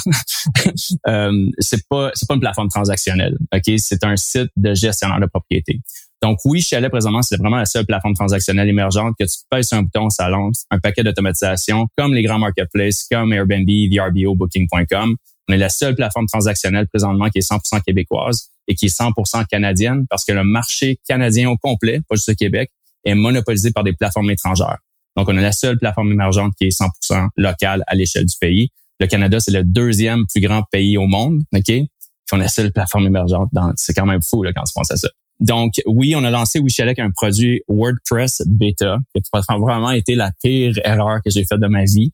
[1.07, 3.37] euh, c'est pas c'est pas une plateforme transactionnelle.
[3.55, 5.81] Ok, c'est un site de gestionnaire de propriété.
[6.23, 9.79] Donc oui, Chalet présentement c'est vraiment la seule plateforme transactionnelle émergente que tu pèses sur
[9.79, 15.17] un bouton, ça lance un paquet d'automatisation comme les grands marketplaces, comme Airbnb, VRBO, Booking.com.
[15.49, 19.45] On est la seule plateforme transactionnelle présentement qui est 100% québécoise et qui est 100%
[19.47, 22.71] canadienne parce que le marché canadien au complet, pas juste au Québec,
[23.05, 24.79] est monopolisé par des plateformes étrangères.
[25.17, 28.71] Donc, on a la seule plateforme émergente qui est 100% locale à l'échelle du pays.
[29.01, 31.65] Le Canada, c'est le deuxième plus grand pays au monde, OK?
[31.65, 31.89] Puis
[32.33, 33.51] on a la seule plateforme émergente.
[33.77, 35.09] C'est quand même fou là, quand tu penses à ça.
[35.43, 40.31] Donc, oui, on a lancé Wishalek un produit WordPress bêta, qui a vraiment été la
[40.41, 42.13] pire erreur que j'ai faite de ma vie.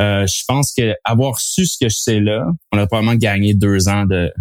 [0.00, 3.52] Euh, je pense que avoir su ce que je sais là, on a probablement gagné
[3.52, 4.32] deux ans de,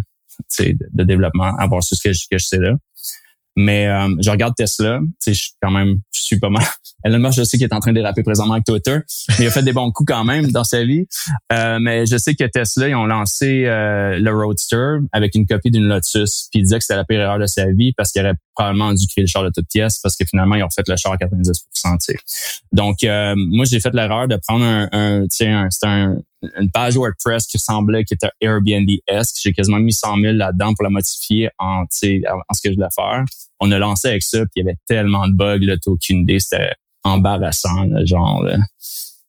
[0.60, 2.76] de, développement, avoir su ce que je sais là.
[3.56, 6.64] Mais euh, je regarde Tesla, tu sais, je quand même, je suis pas mal.
[7.06, 9.48] Elon Musk, je sais qu'il est en train de déraper présentement avec Twitter, mais il
[9.48, 11.06] a fait des bons coups quand même dans sa vie.
[11.52, 15.70] Euh, mais je sais que Tesla, ils ont lancé euh, le Roadster avec une copie
[15.70, 18.22] d'une Lotus, puis il disait que c'était la pire erreur de sa vie parce qu'il
[18.22, 20.88] aurait probablement dû créer le char de toute pièce parce que finalement ils ont fait
[20.88, 22.18] le char à 90% tu sais.
[22.72, 22.98] Donc
[23.36, 25.70] moi j'ai fait l'erreur de prendre un, un tu un,
[26.60, 29.36] une page WordPress qui ressemblait, qui était Airbnb-esque.
[29.42, 32.88] J'ai quasiment mis 100 000 là-dedans pour la modifier en, en ce que je voulais
[32.94, 33.24] faire.
[33.60, 36.20] On a lancé avec ça, puis il y avait tellement de bugs, là, t'as aucune
[36.20, 36.40] idée.
[36.40, 38.46] C'était embarrassant, genre.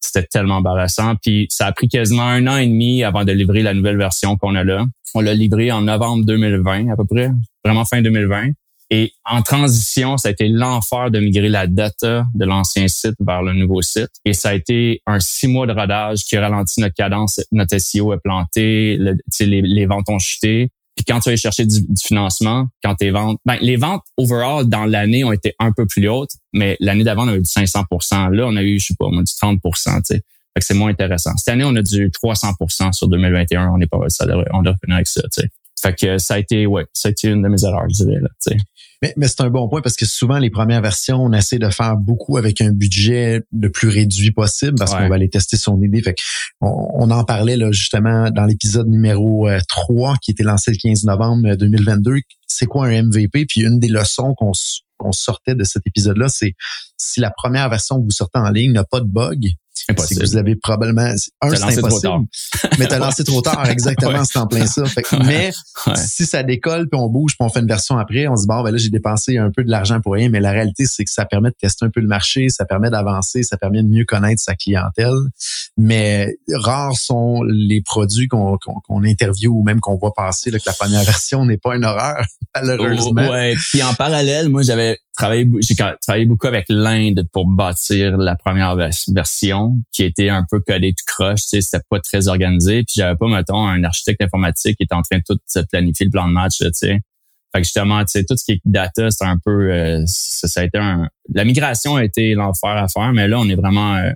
[0.00, 1.14] C'était tellement embarrassant.
[1.22, 4.36] Puis ça a pris quasiment un an et demi avant de livrer la nouvelle version
[4.36, 4.84] qu'on a là.
[5.14, 7.30] On l'a livré en novembre 2020 à peu près,
[7.64, 8.50] vraiment fin 2020.
[8.90, 13.42] Et en transition, ça a été l'enfer de migrer la data de l'ancien site vers
[13.42, 14.10] le nouveau site.
[14.24, 17.40] Et ça a été un six mois de rodage qui a ralenti notre cadence.
[17.50, 18.98] Notre SEO est planté,
[19.40, 20.70] les, les, ventes ont chuté.
[20.96, 24.84] Puis quand tu vas chercher du, financement, quand tes ventes, ben, les ventes overall dans
[24.84, 28.30] l'année ont été un peu plus hautes, mais l'année d'avant, on a eu du 500%
[28.30, 29.72] Là, on a eu, je sais pas, du 30 tu
[30.04, 30.22] sais.
[30.54, 31.36] Fait que c'est moins intéressant.
[31.36, 33.70] Cette année, on a du 300% sur 2021.
[33.70, 33.98] On est pas,
[34.52, 35.48] on devrait finir avec ça, tu sais.
[35.80, 38.20] Fait que ça a été, ouais, ça a été une de mes erreurs, je dirais,
[38.20, 38.56] là, tu sais.
[39.16, 41.96] Mais, c'est un bon point parce que souvent, les premières versions, on essaie de faire
[41.96, 46.00] beaucoup avec un budget le plus réduit possible parce qu'on va aller tester son idée.
[46.02, 46.14] Fait
[46.60, 51.04] on, en parlait là, justement dans l'épisode numéro 3 euh, qui était lancé le 15
[51.04, 52.12] novembre 2022.
[52.12, 53.46] Euh, c'est quoi un MVP?
[53.46, 56.54] Puis une des leçons qu'on sortait de cet épisode-là, c'est
[56.96, 60.24] si la première version que vous sortez en ligne n'a pas de bug, c'est que
[60.24, 61.16] vous avez probablement un
[61.50, 62.26] c'est impossible.
[62.78, 64.84] mais t'as lancé trop tard, exactement, c'est en plein ça.
[65.26, 65.52] mais
[65.96, 68.48] si ça décolle puis on bouge puis on fait une version après, on se dit
[68.48, 71.04] bon ben là j'ai dépensé un peu de l'argent pour rien, mais la réalité c'est
[71.04, 73.88] que ça permet de tester un peu le marché, ça permet d'avancer, ça permet de
[73.88, 75.14] mieux connaître sa clientèle.
[75.76, 80.64] Mais rares sont les produits qu'on qu'on interviewe ou même qu'on voit passer là, que
[80.66, 83.28] la première version n'est pas une horreur malheureusement.
[83.28, 83.54] ouais.
[83.70, 88.76] Puis en parallèle, moi j'avais travaillé j'ai travaillé beaucoup avec l'Inde pour bâtir la première
[88.76, 92.84] version qui était un peu collé de croche, tu sais, c'était pas très organisé.
[92.84, 95.38] Puis j'avais pas, mettons, un architecte informatique qui était en train de tout
[95.70, 97.00] planifier le plan de match, tu sais.
[97.54, 100.60] Fait que justement, tu sais, tout ce qui est data, c'est un peu, euh, ça,
[100.60, 103.94] a été un, la migration a été l'enfer à faire, mais là, on est vraiment,
[103.94, 104.10] euh,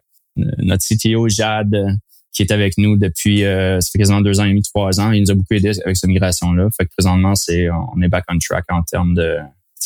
[0.59, 1.73] notre CTO Jad,
[2.33, 5.13] qui est avec nous depuis, euh, ça fait quasiment deux ans et demi, trois ans,
[5.13, 6.69] il nous a beaucoup aidé avec cette migration-là.
[6.77, 9.39] Fait que présentement, c'est, on est back on track en termes de,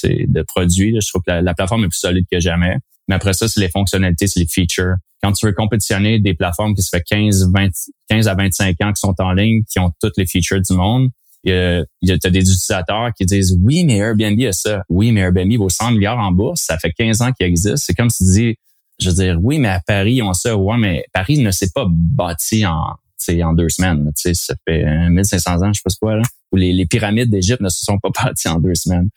[0.04, 0.96] de produits.
[1.00, 2.76] Je trouve que la, la, plateforme est plus solide que jamais.
[3.08, 6.74] Mais après ça, c'est les fonctionnalités, c'est les features quand tu veux compétitionner des plateformes
[6.74, 7.68] qui se fait 15, 20,
[8.08, 11.10] 15 à 25 ans qui sont en ligne, qui ont toutes les features du monde,
[11.44, 14.82] il y a, des utilisateurs qui disent oui, mais Airbnb a ça.
[14.88, 16.62] Oui, mais Airbnb vaut 100 milliards en bourse.
[16.62, 17.78] Ça fait 15 ans qu'il existe.
[17.78, 18.54] C'est comme si tu dis
[19.00, 21.86] je veux dire, oui, mais à Paris, on sait, ouais, mais Paris ne s'est pas
[21.88, 22.94] bâti en,
[23.42, 24.10] en deux semaines.
[24.14, 27.60] sais, ça fait 1500 ans, je sais pas quoi, là, où les, les pyramides d'Égypte
[27.60, 29.08] ne se sont pas bâties en deux semaines.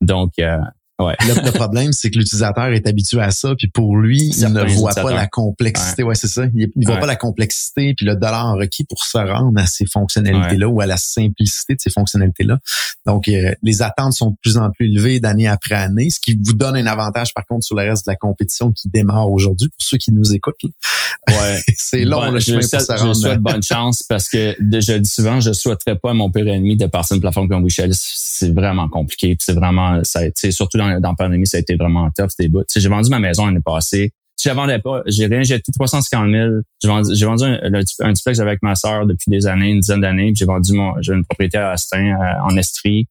[0.00, 0.58] Donc, euh,
[0.98, 1.16] Ouais.
[1.20, 4.94] Le, problème, c'est que l'utilisateur est habitué à ça, puis pour lui, il ne voit
[4.94, 6.02] pas la complexité.
[6.02, 6.44] Ouais, c'est ça.
[6.54, 9.86] Il ne voit pas la complexité, puis le dollar requis pour se rendre à ces
[9.86, 12.58] fonctionnalités-là ou à la simplicité de ces fonctionnalités-là.
[13.06, 16.38] Donc, euh, les attentes sont de plus en plus élevées d'année après année, ce qui
[16.40, 19.68] vous donne un avantage, par contre, sur le reste de la compétition qui démarre aujourd'hui,
[19.68, 20.56] pour ceux qui nous écoutent.
[21.28, 21.60] Ouais.
[21.76, 23.14] c'est long, le chemin pour se rendre.
[23.14, 26.30] Je souhaite bonne chance parce que, je le dis souvent, je souhaiterais pas à mon
[26.30, 27.92] pire ennemi de passer une plateforme comme Wichel.
[27.94, 32.28] C'est vraiment compliqué, c'est vraiment, ça, surtout dans la pandémie, ça a été vraiment tough,
[32.30, 32.62] c'était beau.
[32.74, 34.12] J'ai vendu ma maison l'année passée.
[34.36, 36.50] Si je vendais pas, j'ai réinjecté 350 000.
[36.82, 40.32] J'ai vendu, j'ai vendu un, duplex avec ma sœur depuis des années, une dizaine d'années.
[40.34, 43.06] J'ai vendu mon, j'ai une propriété à Astin, euh, en Estrie.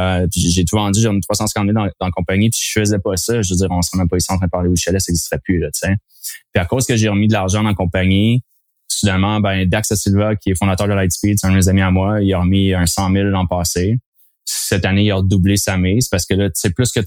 [0.00, 2.98] Euh, j'ai tout vendu, j'ai vendu 350 000 dans, dans, la compagnie, puis je faisais
[2.98, 3.42] pas ça.
[3.42, 5.12] Je veux dire, on serait même pas ici en train de parler au chalet, ça
[5.12, 5.68] n'existerait plus, là.
[5.82, 8.42] Puis à cause que j'ai remis de l'argent dans la compagnie,
[8.88, 11.90] soudainement, ben, Dax Silva, qui est fondateur de Lightspeed, c'est un de mes amis à
[11.90, 13.98] moi, il a remis un 100 000 l'an passé
[14.44, 17.00] cette année, il a redoublé sa mise parce que là, c'est plus que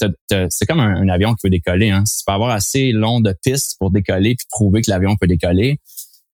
[0.50, 1.89] c'est comme un, avion qui veut décoller.
[1.89, 2.04] Hein.
[2.06, 5.80] Tu peux avoir assez long de pistes pour décoller puis prouver que l'avion peut décoller,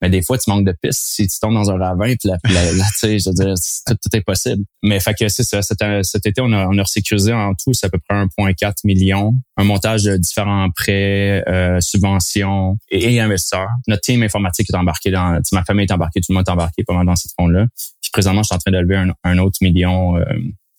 [0.02, 1.00] mais des fois, tu manques de pistes.
[1.04, 2.52] Si tu tombes dans un ravin, puis là, tu
[2.96, 3.54] sais, je veux dire,
[3.86, 4.64] tout, est possible.
[4.82, 5.62] Mais fait que c'est ça.
[5.62, 8.74] Cet, cet, été, on a, on a resécurisé en tout, c'est à peu près 1,4
[8.84, 9.36] million.
[9.58, 13.70] Un montage de différents prêts, euh, subventions et, investisseurs.
[13.88, 16.84] Notre team informatique est embarqué dans, ma famille est embarquée, tout le monde est embarqué
[16.90, 17.68] mal dans cette ronde-là.
[18.02, 20.18] Puis présentement, je suis en train de lever un, autre million.
[20.18, 20.24] Euh,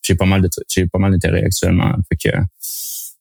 [0.02, 1.92] j'ai pas mal de j'ai pas mal d'intérêt actuellement.
[2.08, 2.36] Fait que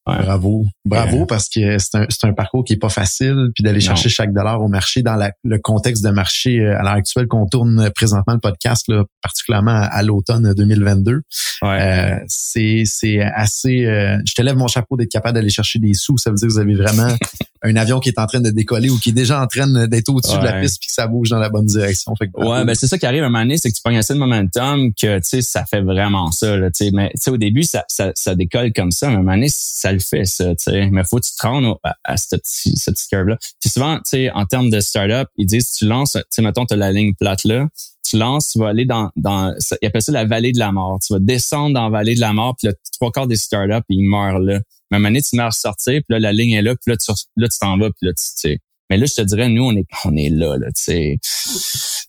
[0.05, 0.65] Bravo.
[0.83, 3.49] Bravo parce que c'est un, un, parcours qui est pas facile.
[3.53, 6.83] Puis d'aller chercher chaque dollar au marché dans la, le contexte de marché euh, à
[6.83, 11.21] l'heure actuelle qu'on tourne présentement le podcast, là, particulièrement à, l'automne 2022.
[11.63, 13.85] Euh, c'est, c'est assez...
[13.85, 16.17] Euh, je te lève mon chapeau d'être capable d'aller chercher des sous.
[16.17, 17.15] Ça veut dire que vous avez vraiment
[17.63, 20.09] un avion qui est en train de décoller ou qui est déjà en train d'être
[20.09, 22.15] au-dessus de la piste puis que ça bouge dans la bonne direction.
[22.15, 23.97] Fait ouais, ben c'est ça qui arrive à un moment donné, c'est que tu pognes
[23.97, 26.57] assez de momentum que tu sais ça fait vraiment ça.
[26.57, 29.21] Là, mais tu sais au début ça, ça, ça décolle comme ça, mais à un
[29.21, 30.49] moment donné ça le fait ça.
[30.55, 33.37] Tu sais, mais faut que tu te rendes à, à cette, cette curve là.
[33.59, 36.65] Puis souvent tu sais en termes de startup, ils disent tu lances, tu sais mettons
[36.65, 37.67] tu as la ligne plate là,
[38.11, 40.99] tu lances, tu vas aller dans, dans ils appellent ça la vallée de la mort.
[41.05, 43.85] Tu vas descendre dans la vallée de la mort, puis là, trois quarts des startups,
[43.89, 44.59] ils meurent là.
[44.89, 46.91] Mais à un moment donné, tu meurs sortir, puis là, la ligne est là, puis
[46.91, 48.59] là, tu là, tu t'en vas, puis là, tu sais.
[48.91, 51.17] Mais là, je te dirais, nous, on est, on est là, là, tu sais.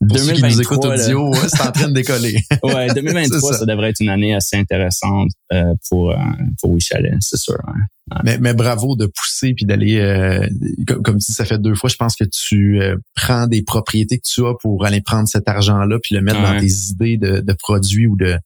[0.00, 2.42] 2023, qui nous écoutent audio, c'est en train de décoller.
[2.64, 3.66] ouais, 2023, ça.
[3.66, 6.16] devrait être une année assez intéressante euh, pour, euh,
[6.60, 7.60] pour Wichalet, c'est sûr.
[8.24, 10.44] Mais, mais, bravo de pousser puis d'aller, euh,
[11.04, 14.18] comme, tu dis, ça fait deux fois, je pense que tu euh, prends des propriétés
[14.18, 17.40] que tu as pour aller prendre cet argent-là puis le mettre dans tes idées de,
[17.40, 18.36] de produits ou de,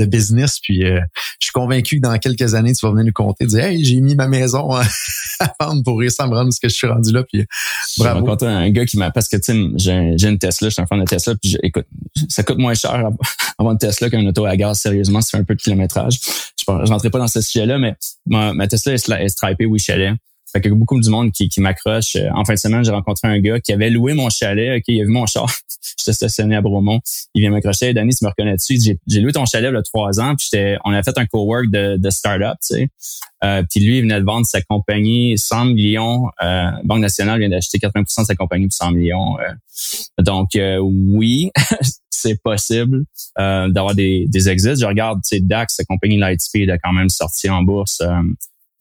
[0.00, 0.58] de business.
[0.62, 1.00] Puis euh,
[1.40, 4.00] je suis convaincu que dans quelques années, tu vas venir nous compter, dire Hey, j'ai
[4.00, 4.74] mis ma maison
[5.40, 7.22] à vendre pour réussir à me rendre ce que je suis rendu là.
[7.24, 7.44] Puis
[7.98, 8.26] bravo.
[8.40, 10.86] Je un gars qui m'a parce que tu sais, j'ai une Tesla, je suis un
[10.86, 11.86] fan de Tesla, puis écoute,
[12.28, 13.10] ça coûte moins cher
[13.58, 16.20] avoir une Tesla qu'un auto à gaz, sérieusement, ça fait un peu de kilométrage.
[16.56, 17.94] Je ne rentrerai pas dans ce sujet-là, mais
[18.26, 20.14] ma, ma Tesla est, est stripée oui chalet.
[20.52, 22.16] Fait que beaucoup du monde qui, qui m'accroche.
[22.16, 24.78] Euh, en fin de semaine, j'ai rencontré un gars qui avait loué mon chalet.
[24.78, 25.52] OK, il a vu mon char.
[25.98, 27.00] j'étais stationné à Bromont.
[27.34, 27.94] Il vient m'accrocher.
[27.94, 28.78] Danny, tu me reconnais dessus.
[29.06, 30.34] J'ai, loué ton chalet il y a trois ans.
[30.36, 30.50] Puis
[30.84, 32.88] on a fait un co-work de, de start-up, tu sais.
[33.42, 36.26] Euh, puis lui, il venait de vendre sa compagnie 100 millions.
[36.42, 39.38] Euh, Banque nationale vient d'acheter 80% de sa compagnie pour 100 millions.
[39.38, 40.22] Euh.
[40.22, 40.50] donc,
[40.82, 41.50] oui,
[42.10, 43.04] c'est possible
[43.36, 44.80] d'avoir des, des exits.
[44.80, 48.02] Je regarde, tu sais, DAX, sa compagnie Lightspeed a quand même sorti en bourse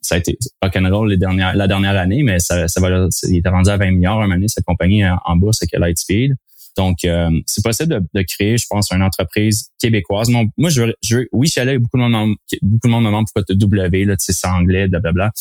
[0.02, 3.50] ça a été rock'n'roll les dernières, la dernière année, mais ça, ça va, il était
[3.50, 6.36] rendu à 20 milliards un année, cette compagnie en, bourse avec Lightspeed.
[6.78, 10.30] Donc, euh, c'est possible de, de, créer, je pense, une entreprise québécoise.
[10.30, 13.44] moi, je veux, je oui, Chalet, beaucoup de monde, beaucoup de monde me demande pourquoi
[13.44, 15.32] tu W, là, tu sais, c'est anglais, blablabla.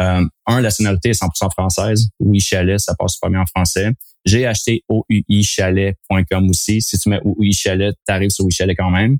[0.00, 2.08] Euh, un, la sonorité est 100% française.
[2.18, 3.92] Oui, Chalet, ça passe pas bien en français.
[4.24, 6.80] J'ai acheté ouichalet.com aussi.
[6.80, 9.18] Si tu mets OUI Chalet, tu arrives sur Chalet quand même.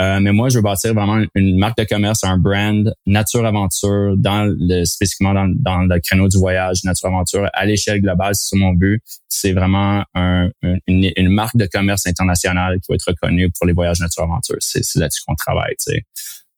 [0.00, 4.16] Euh, mais moi, je veux bâtir vraiment une marque de commerce, un brand nature aventure
[4.16, 8.34] dans le spécifiquement dans, dans le créneau du voyage nature aventure à l'échelle globale.
[8.34, 9.02] C'est mon but.
[9.28, 13.72] C'est vraiment un, une, une, marque de commerce internationale qui va être reconnue pour les
[13.72, 14.56] voyages nature aventure.
[14.60, 15.74] C'est là-dessus qu'on travaille.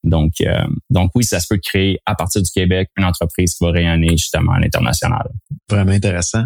[0.05, 3.65] Donc, euh, donc oui, ça se peut créer à partir du Québec une entreprise qui
[3.65, 5.29] va rayonner justement à l'international.
[5.69, 6.45] Vraiment intéressant.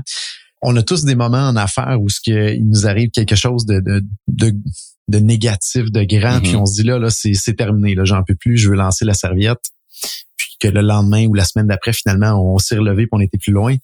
[0.62, 3.80] On a tous des moments en affaires où ce il nous arrive quelque chose de,
[3.80, 4.52] de, de
[5.08, 6.56] de négatif, de grand, puis mm-hmm.
[6.56, 9.04] on se dit là, là, c'est, c'est terminé, là, j'en peux plus, je veux lancer
[9.04, 9.60] la serviette.
[10.36, 13.38] Puis que le lendemain ou la semaine d'après, finalement, on s'est relevé et on était
[13.38, 13.76] plus loin.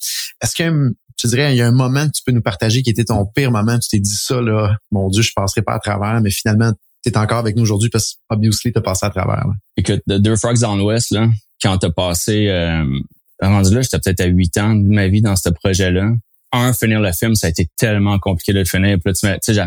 [0.43, 2.91] Est-ce que tu dirais, il y a un moment que tu peux nous partager qui
[2.91, 5.79] était ton pire moment, tu t'es dit ça, là, mon Dieu, je passerai pas à
[5.79, 6.73] travers, mais finalement,
[7.05, 9.47] tu es encore avec nous aujourd'hui parce que obviously, tu as passé à travers.
[9.77, 11.29] Écoute, The Deux Frogs dans l'Ouest, là,
[11.63, 12.85] quand t'as passé euh,
[13.41, 16.13] rendu là, j'étais peut-être à 8 ans de ma vie dans ce projet-là.
[16.53, 18.99] Un, finir le film, ça a été tellement compliqué de finir.
[19.03, 19.61] Puis tu sais,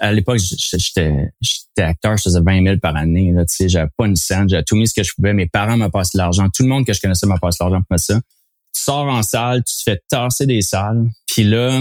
[0.00, 1.30] à l'époque, j'étais
[1.78, 3.32] acteur, je faisais 20 000 par année.
[3.36, 5.32] Tu sais, j'avais pas une scène, j'avais tout mis ce que je pouvais.
[5.32, 6.48] Mes parents m'ont passé de l'argent.
[6.54, 8.20] Tout le monde que je connaissais m'a passé l'argent pour ça.
[8.74, 11.08] Tu sors en salle, tu te fais tasser des salles.
[11.26, 11.80] Puis là,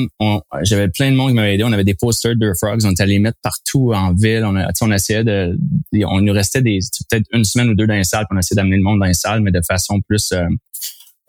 [0.62, 1.64] j'avais plein de monde qui m'avait aidé.
[1.64, 4.44] On avait des posters de Frogs, on était allés mettre partout en ville.
[4.46, 5.58] On, a, on essayait de...
[6.06, 8.56] On nous restait des peut-être une semaine ou deux dans les salles, puis on essayait
[8.56, 10.32] d'amener le monde dans les salles, mais de façon plus...
[10.32, 10.46] Euh,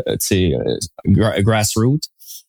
[0.09, 0.55] euh, tu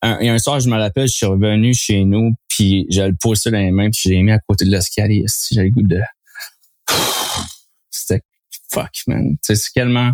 [0.04, 0.22] euh, grassroots.
[0.22, 3.50] et un soir, je me rappelle, je suis revenu chez nous, puis j'ai le poster
[3.50, 5.24] dans les mains, puis je l'ai mis à côté de l'escalier.
[5.50, 6.00] J'avais le goût de...
[7.90, 8.22] C'était
[8.72, 9.36] fuck, man.
[9.42, 10.12] C'est tellement...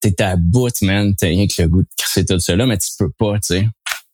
[0.00, 1.14] T'es à bout, man.
[1.16, 3.68] T'as rien que le goût de crisser tout cela, mais tu peux pas, tu sais.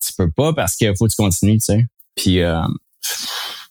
[0.07, 1.85] Tu peux pas parce qu'il faut que tu continues, tu sais.
[2.15, 2.41] Puis...
[2.41, 2.61] Euh,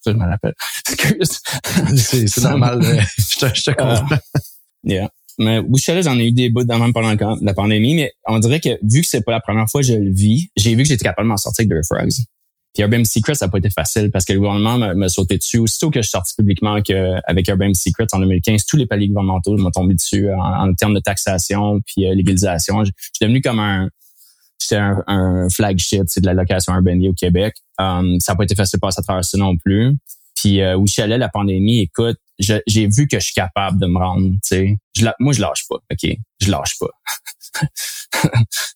[0.05, 0.55] je me rappelle.
[1.95, 2.81] c'est normal.
[3.17, 4.17] je te, je te comprends.
[4.83, 5.09] yeah.
[5.39, 8.59] Mais Bouchelet, j'en ai eu des bouts dans même pendant la pandémie, mais on dirait
[8.59, 10.89] que vu que c'est pas la première fois que je le vis, j'ai vu que
[10.89, 12.21] j'étais capable de m'en sortir avec The.
[12.73, 15.57] Puis Urban Secret, ça n'a pas été facile parce que le gouvernement m'a sauté dessus.
[15.57, 19.07] Aussitôt que je suis sorti publiquement que, avec Urban Secret en 2015, tous les paliers
[19.07, 22.83] gouvernementaux m'ont tombé dessus en, termes de taxation puis euh, légalisation.
[22.83, 23.89] Je, suis devenu comme un
[24.61, 27.55] j'étais un, flagship de la location urbaine au Québec.
[27.79, 29.95] Um, ça n'a pas été facile de passer à travers ça non plus.
[30.35, 34.31] Puis euh, je la pandémie, écoute, j'ai vu que je suis capable de me rendre,
[34.31, 34.77] tu sais.
[35.19, 36.17] Moi, je lâche pas, OK?
[36.41, 36.89] Je lâche pas.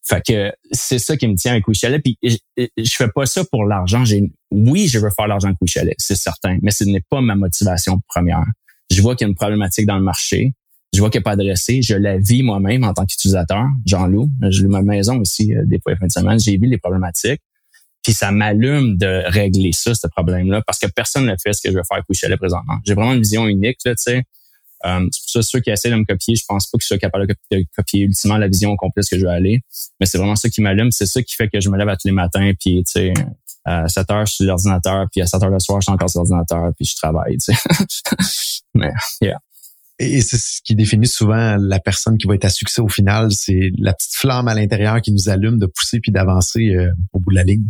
[0.06, 2.00] fait que c'est ça qui me tient avec Couchalet.
[2.00, 4.04] Puis je, fais pas ça pour l'argent.
[4.06, 7.36] J'ai, oui, je veux faire l'argent avec Couchalet, c'est certain, mais ce n'est pas ma
[7.36, 8.44] motivation première.
[8.92, 10.54] Je vois qu'il y a une problématique dans le marché.
[10.94, 11.82] Je vois qu'elle n'est pas adressée.
[11.82, 13.66] Je la vis moi-même en tant qu'utilisateur.
[13.86, 14.30] J'en loue.
[14.50, 16.40] Je loue ma maison aussi euh, des fois fin de semaine.
[16.40, 17.42] J'ai vu les problématiques.
[18.04, 21.72] Puis ça m'allume de régler ça, ce problème-là, parce que personne ne fait ce que
[21.72, 22.78] je veux faire coucher là présentement.
[22.86, 24.24] J'ai vraiment une vision unique, tu sais.
[24.86, 26.88] Euh, c'est pour ça, ceux qui essaient de me copier, je pense pas que je
[26.88, 29.62] sois capable de copier ultimement la vision complète que je veux aller.
[30.00, 30.92] Mais c'est vraiment ça qui m'allume.
[30.92, 33.14] C'est ça qui fait que je me lève à tous les matins, puis tu sais,
[33.66, 35.94] à 7 heures, je suis sur l'ordinateur, puis à 7 heures le soir, je suis
[35.94, 38.56] encore sur l'ordinateur, puis je travaille, tu sais.
[38.76, 39.40] Mais, yeah.
[40.00, 43.32] Et c'est ce qui définit souvent la personne qui va être à succès au final,
[43.32, 47.20] c'est la petite flamme à l'intérieur qui nous allume de pousser puis d'avancer euh, au
[47.20, 47.66] bout de la ligne.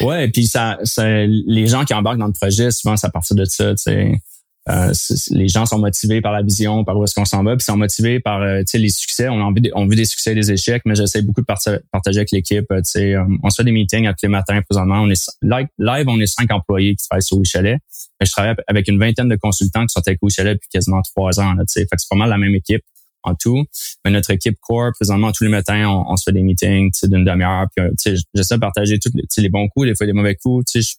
[0.00, 3.36] Ouais, puis ça, ça, les gens qui embarquent dans le projet, souvent, c'est à partir
[3.36, 3.74] de ça.
[3.74, 4.20] Tu.
[4.68, 4.92] Euh,
[5.30, 7.76] les gens sont motivés par la vision, par où est-ce qu'on s'en va, puis sont
[7.76, 9.28] motivés par euh, les succès.
[9.28, 12.30] On a envie, on veut des succès, des échecs, mais j'essaie beaucoup de partager avec
[12.30, 12.66] l'équipe.
[12.70, 15.02] Euh, sais, on se fait des meetings tous les matins présentement.
[15.02, 17.78] On est live, on est cinq employés qui travaillent sur le chalet.
[18.20, 21.40] Je travaille avec une vingtaine de consultants qui sont avec le chalet depuis quasiment trois
[21.40, 21.54] ans.
[21.54, 22.82] Là, fait que c'est pas mal la même équipe
[23.22, 23.64] en tout.
[24.04, 27.66] Mais notre équipe core, présentement, tous les matins, on, se fait des meetings d'une demi-heure.
[27.74, 30.64] Puis, euh, j'essaie de partager tous les, les bons coups, des fois les mauvais coups.
[30.74, 30.96] Je suis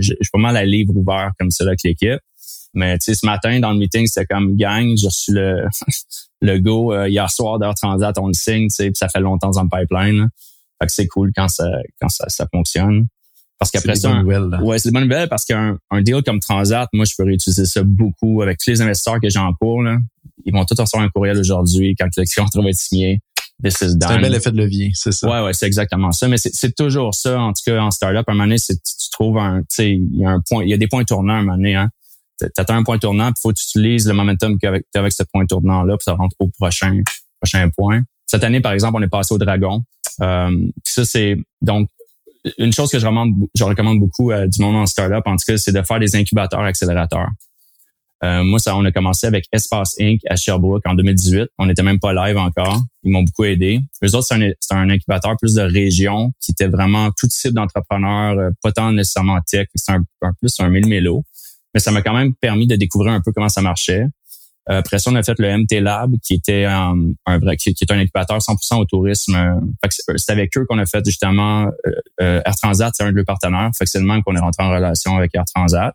[0.00, 2.20] je, pas mal à livre ouvert comme ça avec l'équipe.
[2.74, 5.66] Mais ce matin, dans le meeting, c'était comme gang, j'ai reçu le,
[6.40, 9.62] le go euh, hier soir d'heure transat, on le signe, puis ça fait longtemps dans
[9.62, 10.28] le pipeline.
[10.88, 11.64] C'est cool quand ça
[12.00, 13.06] quand ça fonctionne.
[13.62, 17.04] Parce qu'après ça, ouais, c'est des bonnes nouvelles parce qu'un un deal comme Transat, moi,
[17.04, 19.84] je peux réutiliser ça beaucoup avec tous les investisseurs que j'ai en cours.
[19.84, 19.98] Là,
[20.44, 23.20] ils vont tous recevoir un courriel aujourd'hui quand le contrat va être signé.
[23.68, 25.30] C'est un bel effet de levier, c'est ça.
[25.30, 26.26] Ouais, ouais, c'est exactement ça.
[26.26, 28.28] Mais c'est toujours ça, en tout cas, en startup.
[28.28, 30.64] À un moment donné, tu, tu trouves un, tu sais, il y a un point,
[30.64, 31.88] il y a des points tournants à un moment donné, hein.
[32.56, 35.46] T'atteins un point tournant, puis faut que tu utilises le momentum qu'avec avec ce point
[35.46, 37.00] tournant-là, puis ça rentre au prochain,
[37.40, 38.00] prochain point.
[38.26, 39.84] Cette année, par exemple, on est passé au Dragon.
[40.20, 41.88] Euh, ça, c'est donc
[42.58, 45.44] une chose que je recommande, je recommande beaucoup à du monde en startup, en tout
[45.46, 47.28] cas, c'est de faire des incubateurs accélérateurs.
[48.24, 50.20] Euh, moi, ça, on a commencé avec Espace Inc.
[50.28, 51.48] à Sherbrooke en 2018.
[51.58, 52.80] On n'était même pas live encore.
[53.02, 53.80] Ils m'ont beaucoup aidé.
[54.04, 58.50] Eux autres, c'est un, incubateur plus de région qui était vraiment tout type d'entrepreneurs, euh,
[58.62, 59.66] pas tant nécessairement tech.
[59.74, 61.24] C'est un, un, plus un mille mélo.
[61.74, 64.06] Mais ça m'a quand même permis de découvrir un peu comment ça marchait.
[64.70, 66.94] Euh, après ça, on a fait le MT Lab, qui était un,
[67.26, 69.60] un qui, est un incubateur 100% au tourisme.
[70.16, 71.68] C'est avec eux qu'on a fait justement
[72.18, 73.70] Air Transat, c'est un de leurs partenaires.
[73.76, 75.94] Fait que c'est le même qu'on est rentré en relation avec Air Transat.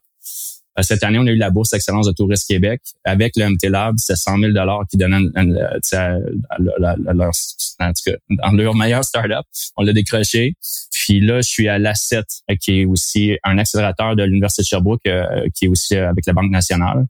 [0.77, 3.69] Euh, cette année, on a eu la bourse d'excellence de Tourisme Québec avec le MT
[3.69, 3.95] Lab.
[3.97, 4.53] C'est 100 000
[4.89, 5.43] qui donnaient dans
[8.53, 9.45] leur meilleur startup.
[9.75, 10.53] On l'a décroché.
[10.91, 12.23] Puis là, je suis à l'Asset,
[12.59, 16.25] qui est aussi un accélérateur de l'Université de Sherbrooke, euh, qui est aussi euh, avec
[16.25, 17.05] la Banque nationale.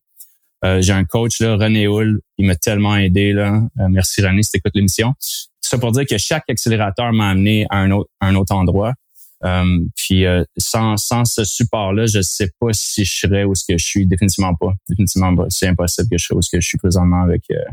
[0.64, 2.22] J'ai un coach, là, René Hull.
[2.38, 3.34] Il m'a tellement aidé.
[3.34, 3.62] Là.
[3.90, 5.14] merci René si tu écoutes l'émission.
[5.62, 8.94] Ça pour dire que chaque accélérateur m'a amené à un autre, un autre endroit.
[9.44, 13.64] Euh, puis euh, sans, sans ce support-là, je sais pas si je serais où ce
[13.68, 14.08] que je suis.
[14.08, 14.74] Définitivement pas.
[14.90, 15.46] Définitivement pas.
[15.50, 17.44] C'est impossible que je sois où ce que je suis présentement avec.
[17.52, 17.64] Euh,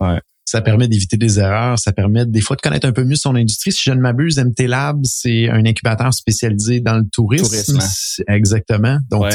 [0.00, 0.20] ouais.
[0.44, 3.34] Ça permet d'éviter des erreurs, ça permet des fois de connaître un peu mieux son
[3.34, 3.72] industrie.
[3.72, 7.78] Si je ne m'abuse, MT Lab, c'est un incubateur spécialisé dans le tourisme.
[8.28, 8.98] Exactement.
[9.10, 9.32] Donc,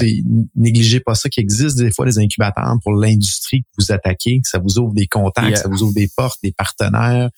[0.56, 4.48] négligez pas ça qu'il existe des fois des incubateurs pour l'industrie que vous attaquez, que
[4.48, 7.30] ça vous ouvre des contacts, ça vous ouvre des portes, des partenaires,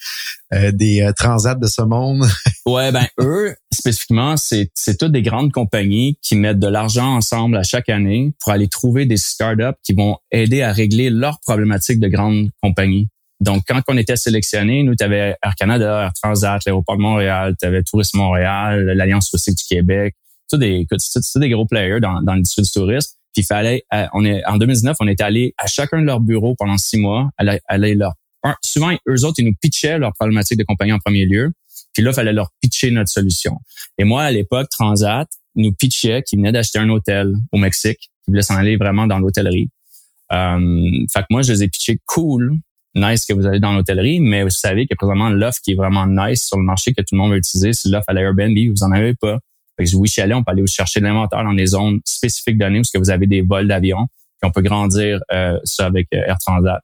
[0.54, 2.26] euh, des euh, transats de ce monde.
[2.66, 7.58] ouais, ben eux spécifiquement, c'est c'est toutes des grandes compagnies qui mettent de l'argent ensemble
[7.58, 12.00] à chaque année pour aller trouver des startups qui vont aider à régler leurs problématiques
[12.00, 13.08] de grandes compagnies.
[13.40, 17.56] Donc, quand on était sélectionné, nous, tu avais Air Canada, Air Transat, l'Aéroport de Montréal,
[17.60, 20.16] tu avais Tourisme Montréal, l'Alliance touristique du Québec,
[20.50, 23.14] tout des, tout des gros players dans, dans l'industrie du tourisme.
[23.34, 26.56] Puis, fallait, euh, on est, en 2019, on est allé à chacun de leurs bureaux
[26.56, 28.14] pendant six mois, aller, aller leur,
[28.62, 31.52] souvent, eux autres, ils nous pitchaient leurs problématiques de compagnie en premier lieu.
[31.94, 33.58] Puis là, fallait leur pitcher notre solution.
[33.98, 38.32] Et moi, à l'époque, Transat nous pitchait qu'ils venaient d'acheter un hôtel au Mexique, qu'ils
[38.34, 39.70] voulaient s'en aller vraiment dans l'hôtellerie.
[40.32, 42.60] Euh, fait que moi, je les ai pitchés cool
[42.96, 46.08] nice que vous avez dans l'hôtellerie, mais vous savez que présentement l'offre qui est vraiment
[46.08, 48.58] nice sur le marché que tout le monde veut utiliser, c'est l'offre à l'Airbnb.
[48.70, 49.38] Vous en avez pas.
[49.78, 52.80] Fait que oui, Chalet, on peut aller chercher de l'inventaire dans des zones spécifiques données
[52.80, 54.08] parce que vous avez des vols d'avion,
[54.42, 56.82] puis on peut grandir euh, ça avec euh, Air Transat.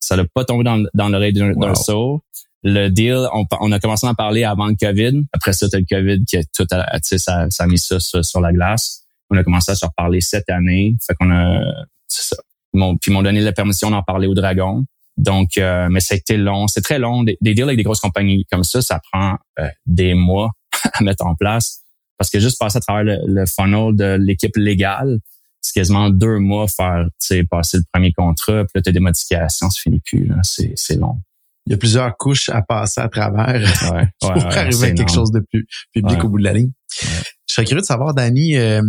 [0.00, 1.74] Ça n'a pas tombé dans, dans l'oreille d'un wow.
[1.74, 2.22] saut.
[2.64, 5.24] Le deal, on, a commencé à en parler avant le COVID.
[5.32, 6.66] Après ça, tu le COVID qui a tout,
[7.02, 9.02] sais, ça, ça a mis ça sur, la glace.
[9.30, 10.94] On a commencé à se reparler cette année.
[11.04, 11.60] Fait qu'on a,
[12.06, 12.42] c'est ça.
[12.72, 14.84] puis ils m'ont donné la permission d'en parler au Dragon.
[15.16, 16.66] Donc, euh, mais ça a été long.
[16.68, 17.22] C'est très long.
[17.22, 20.50] Des, deals avec des grosses compagnies comme ça, ça prend euh, des mois
[20.92, 21.82] à mettre en place.
[22.18, 25.18] Parce que juste passer à travers le, funnel de l'équipe légale,
[25.60, 29.70] c'est quasiment deux mois faire, tu passer le premier contrat, puis là, t'as des modifications,
[29.70, 30.30] c'est fini plus.
[30.42, 31.20] C'est, c'est long.
[31.66, 33.60] Il y a plusieurs couches à passer à travers
[33.92, 36.72] ouais, pour arriver à quelque chose de plus public au bout de la ligne.
[36.90, 38.82] Je serais curieux de savoir, Danny, euh,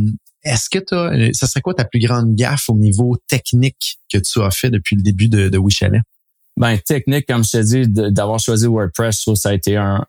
[0.44, 4.42] est-ce que tu ça serait quoi ta plus grande gaffe au niveau technique que tu
[4.42, 5.60] as fait depuis le début de, de?
[6.56, 10.06] Ben technique, comme je te dis, d'avoir choisi WordPress, ça a été un,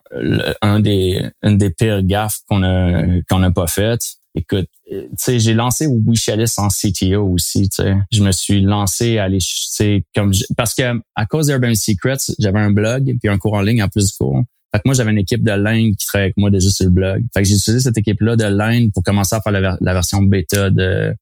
[0.61, 4.17] un des une des pires gaffes qu'on a qu'on n'a pas faites.
[4.35, 7.69] Écoute, tu sais, j'ai lancé Wishalis en CTO aussi.
[7.69, 11.47] Tu sais, je me suis lancé à aller, tu sais, comme parce que à cause
[11.47, 14.43] d'Urban Secrets, j'avais un blog puis un cours en ligne en plus du cours.
[14.73, 16.91] Fait que moi, j'avais une équipe de Line qui travaillait avec moi déjà sur le
[16.91, 17.23] blog.
[17.33, 20.69] Fait que j'ai utilisé cette équipe-là de Line pour commencer à faire la, version bêta
[20.69, 21.15] de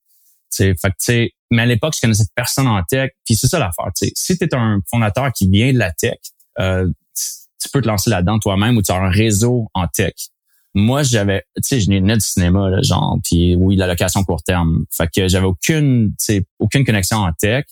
[0.56, 3.10] fait que, mais à l'époque, je connaissais personne en tech.
[3.24, 3.90] Puis c'est ça l'affaire.
[3.94, 6.18] Si tu es un fondateur qui vient de la tech,
[6.60, 6.88] euh,
[7.60, 10.14] tu peux te lancer là-dedans toi-même ou tu as un réseau en tech.
[10.74, 14.42] Moi, j'avais, tu sais, je venais du cinéma, là, genre, puis oui, la location court
[14.42, 14.84] terme.
[14.90, 16.14] Fait que j'avais aucune,
[16.58, 17.64] aucune connexion en tech.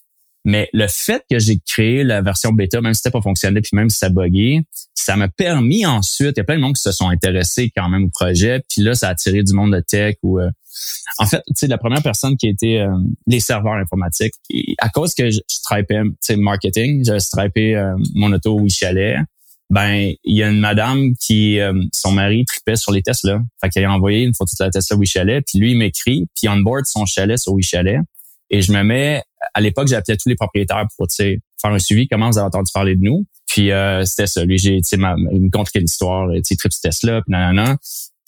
[0.44, 3.70] Mais le fait que j'ai créé la version bêta, même si c'était pas fonctionné, puis
[3.74, 4.62] même si ça buguait,
[4.94, 7.88] ça m'a permis ensuite, il y a plein de monde qui se sont intéressés quand
[7.88, 10.50] même au projet, puis là, ça a attiré du monde de tech ou euh,
[11.18, 14.34] en fait, tu sais, la première personne qui était euh, les serveurs informatiques,
[14.78, 19.16] à cause que je, je sais, marketing, j'ai stripé euh, mon auto où il chalait,
[19.70, 23.40] ben, il y a une madame qui, euh, son mari tripait sur les Tesla.
[23.60, 26.26] Fait qu'elle a envoyé une photo de la Tesla où il puis lui, il m'écrit,
[26.36, 27.60] puis on board son chalet sur où.
[28.50, 29.22] Et je me mets,
[29.54, 32.46] à l'époque, j'appelais tous les propriétaires pour, tu sais, faire un suivi, comment vous avez
[32.46, 33.26] entendu parler de nous.
[33.46, 33.70] Puis
[34.04, 34.44] c'était ça.
[34.44, 37.76] Lui, j'ai, tu sais, il me conte quelle histoire, tu sais, trip Tesla, puis nanana.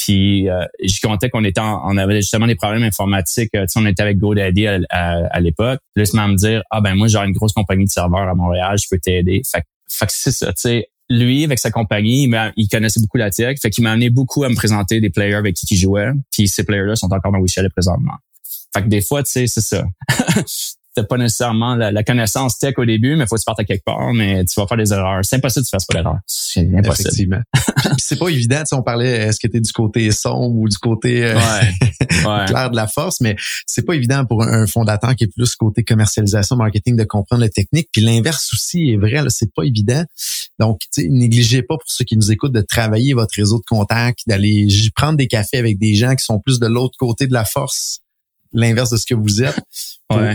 [0.05, 3.55] Puis euh, je comptais qu'on était, on avait justement des problèmes informatiques.
[3.57, 5.81] Euh, on était avec GoDaddy à, à, l'époque.
[5.97, 8.35] Là, il m'a me dire, ah ben moi j'ai une grosse compagnie de serveurs à
[8.35, 9.41] Montréal, je peux t'aider.
[9.51, 10.89] Fait, fait que c'est ça, tu sais.
[11.11, 13.59] Lui, avec sa compagnie, il, connaissait beaucoup la tech.
[13.61, 16.09] Fait qu'il m'a amené beaucoup à me présenter des players avec qui il jouait.
[16.33, 18.15] Puis ces players-là sont encore dans Wichelle présentement.
[18.75, 19.85] Fait que des fois, tu sais, c'est ça.
[20.95, 23.85] t'as pas nécessairement la, connaissance tech au début, mais faut que tu partes à quelque
[23.85, 25.21] part, mais tu vas faire des erreurs.
[25.23, 26.19] C'est impossible que tu fasses pas d'erreurs.
[26.27, 27.09] C'est impossible.
[27.09, 27.95] Effectivement.
[27.99, 30.77] c'est pas évident, si on parlait, est-ce que tu es du côté sombre ou du
[30.79, 31.35] côté euh,
[32.47, 33.37] clair de la force, mais
[33.67, 37.49] c'est pas évident pour un fondateur qui est plus côté commercialisation, marketing, de comprendre la
[37.49, 37.89] technique.
[37.93, 40.05] Puis l'inverse aussi est vrai, c'est pas évident.
[40.61, 44.69] Donc, négligez pas pour ceux qui nous écoutent de travailler votre réseau de contacts, d'aller
[44.95, 48.04] prendre des cafés avec des gens qui sont plus de l'autre côté de la force
[48.55, 49.59] l'inverse de ce que vous êtes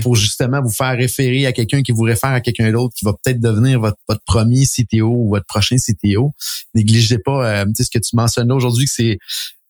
[0.04, 3.14] pour, justement vous faire référer à quelqu'un qui vous réfère à quelqu'un d'autre qui va
[3.14, 6.34] peut-être devenir votre, votre premier CTO ou votre prochain CTO.
[6.76, 9.18] Négligez pas euh, ce que tu mentionnes aujourd'hui que c'est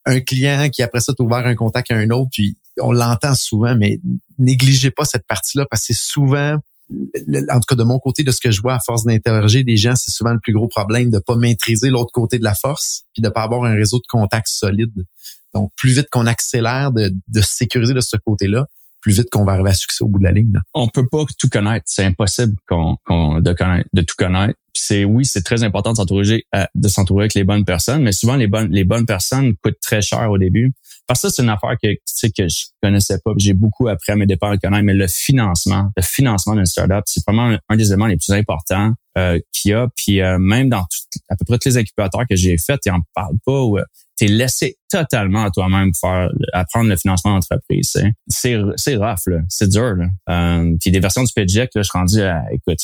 [0.06, 3.36] un client qui après ça t'a ouvert un contact à un autre puis on l'entend
[3.36, 4.00] souvent mais
[4.40, 6.58] négligez pas cette partie-là parce que c'est souvent
[6.92, 9.78] en tout cas de mon côté, de ce que je vois à force d'interroger des
[9.78, 13.04] gens, c'est souvent le plus gros problème de pas maîtriser l'autre côté de la force,
[13.14, 15.06] puis de pas avoir un réseau de contacts solide.
[15.54, 18.66] Donc, plus vite qu'on accélère de, de sécuriser de ce côté-là,
[19.02, 20.60] plus vite qu'on va arriver à succès au bout de la ligne.
[20.74, 21.86] On peut pas tout connaître.
[21.88, 22.98] C'est impossible qu'on,
[23.40, 24.56] de, connaître, de tout connaître.
[24.74, 28.12] c'est oui, c'est très important de s'entourer, euh, de s'entourer avec les bonnes personnes, mais
[28.12, 30.72] souvent les bonnes, les bonnes personnes coûtent très cher au début.
[31.08, 34.12] Parce que c'est une affaire que, tu sais, que je connaissais pas, j'ai beaucoup appris
[34.12, 37.76] à mes départs à connaître, mais le financement, le financement d'une startup, c'est vraiment un
[37.76, 39.88] des éléments les plus importants euh, qu'il y a.
[39.96, 40.86] Puis euh, même dans
[41.30, 43.80] à peu près tous les incubateurs que j'ai faits, ils en parlent pas ou
[44.20, 47.98] t'es laissé totalement à toi-même faire apprendre le financement d'entreprise.
[48.28, 50.08] C'est c'est rough là, c'est dur là.
[50.30, 52.80] Euh, puis des versions du PGEC là, je suis rendu à écoute,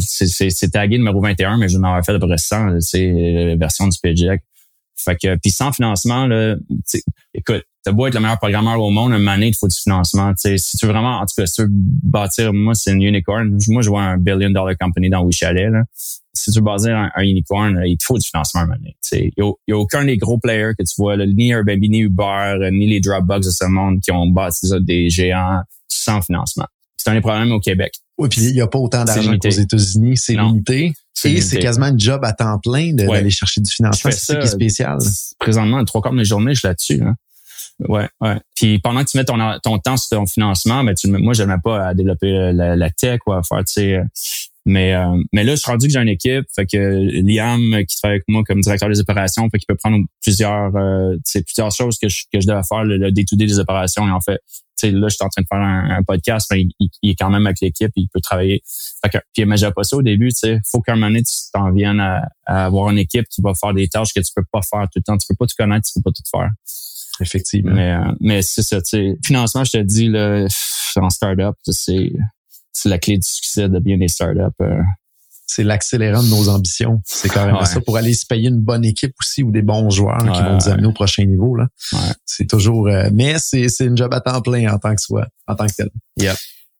[0.00, 3.88] c'est tagué numéro 21 mais je n'en ai fait de près 100, c'est la version
[3.88, 4.42] du PGEC.
[5.02, 6.56] Fait que puis sans financement là,
[7.34, 10.32] écoute, t'as beau être le meilleur programmeur au monde, un moment il faut du financement.
[10.36, 13.02] sais si tu veux vraiment, en tout cas, si tu veux bâtir, moi, c'est une
[13.02, 13.56] unicorn.
[13.68, 15.70] Moi, je vois un billion dollar company dans Wichalet.
[15.70, 15.84] Là.
[15.94, 18.76] Si tu veux bâtir un, unicorn, il te faut du financement un
[19.12, 22.68] Il n'y a, aucun des gros players que tu vois, là, ni Airbnb, ni Uber,
[22.72, 26.66] ni les Dropbox de ce monde qui ont bâti des géants sans financement.
[26.96, 27.92] C'est un des problèmes au Québec.
[28.18, 30.92] Oui, puis il n'y a pas autant d'argent qu'aux États-Unis, c'est limité.
[31.24, 34.10] Et c'est quasiment un job à temps plein d'aller chercher du financement.
[34.10, 34.98] C'est ça qui est spécial.
[35.38, 37.02] Présentement, trois quarts de mes journées, je suis là-dessus.
[37.02, 37.14] Hein.
[37.86, 38.36] Ouais, ouais.
[38.56, 41.42] Puis pendant que tu mets ton, ton temps sur ton financement, ben tu, moi, je
[41.42, 44.00] n'aimais pas à développer la, la tech ou à faire, tu sais.
[44.68, 46.44] Mais, euh, mais là, je suis rendu que j'ai une équipe.
[46.54, 50.04] Fait que Liam, qui travaille avec moi comme directeur des opérations, fait qu'il peut prendre
[50.20, 51.16] plusieurs, euh,
[51.46, 54.06] plusieurs choses que je, que je dois faire, le, day-to-day des opérations.
[54.06, 54.38] Et en fait,
[54.78, 57.30] tu sais, là, je suis en train de faire un, podcast, mais il, est quand
[57.30, 58.62] même avec l'équipe, il peut travailler.
[59.02, 60.60] Fait que, puis, mais j'ai pas ça au début, tu sais.
[60.70, 63.72] Faut qu'un moment donné, tu t'en viennes à, à, avoir une équipe qui va faire
[63.72, 65.16] des tâches que tu peux pas faire tout le temps.
[65.16, 66.50] Tu peux pas tout connaître, tu peux pas tout faire.
[67.20, 67.74] Effectivement.
[67.74, 69.16] Mais, euh, mais c'est ça, tu sais.
[69.24, 70.46] Financement, je te dis, là,
[70.96, 72.12] en startup, c'est,
[72.72, 74.40] c'est la clé du succès de bien des startups.
[74.60, 74.80] Euh.
[75.46, 77.00] C'est l'accélérant de nos ambitions.
[77.06, 80.18] C'est carrément ça pour aller se payer une bonne équipe aussi ou des bons joueurs
[80.18, 81.56] qui vont nous amener au prochain niveau.
[81.56, 81.68] Là.
[82.26, 85.26] C'est toujours, euh, mais c'est, c'est une job à temps plein en tant que soi,
[85.46, 85.88] en tant que tel.
[86.18, 86.36] Yep.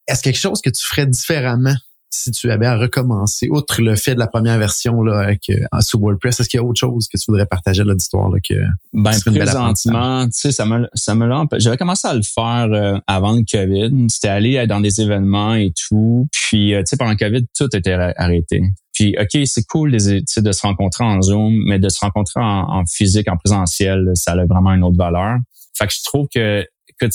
[0.07, 1.75] Est-ce quelque chose que tu ferais différemment
[2.09, 5.65] si tu avais à recommencer, outre le fait de la première version là, avec, euh,
[5.81, 8.29] sous WordPress, est-ce qu'il y a autre chose que tu voudrais partager à l'auditoire?
[8.29, 8.55] Là, que
[8.93, 13.33] ben, présentement, tu sais, ça me, ça me J'avais commencé à le faire euh, avant
[13.33, 14.07] le COVID.
[14.09, 16.27] C'était aller dans des événements et tout.
[16.31, 18.63] Puis, euh, tu sais, pendant le COVID, tout était arrêté.
[18.93, 19.97] Puis, OK, c'est cool de
[20.51, 24.71] se rencontrer en Zoom, mais de se rencontrer en, physique, en présentiel, ça a vraiment
[24.71, 25.37] une autre valeur.
[25.77, 26.65] Fait que je trouve que,
[26.99, 27.07] que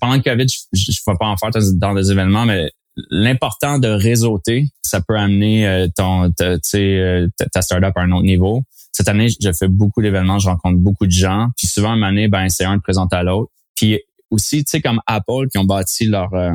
[0.00, 2.70] pendant le COVID, je ne peux pas en faire dans des événements, mais
[3.10, 8.24] l'important de réseauter, ça peut amener euh, ton, ta, euh, ta startup à un autre
[8.24, 8.62] niveau.
[8.92, 11.48] Cette année, j'ai fait beaucoup d'événements, je rencontre beaucoup de gens.
[11.56, 13.50] Puis souvent, une année, ben, c'est un de présente à l'autre.
[13.74, 16.52] Puis aussi, tu sais, comme Apple qui ont bâti leur, euh,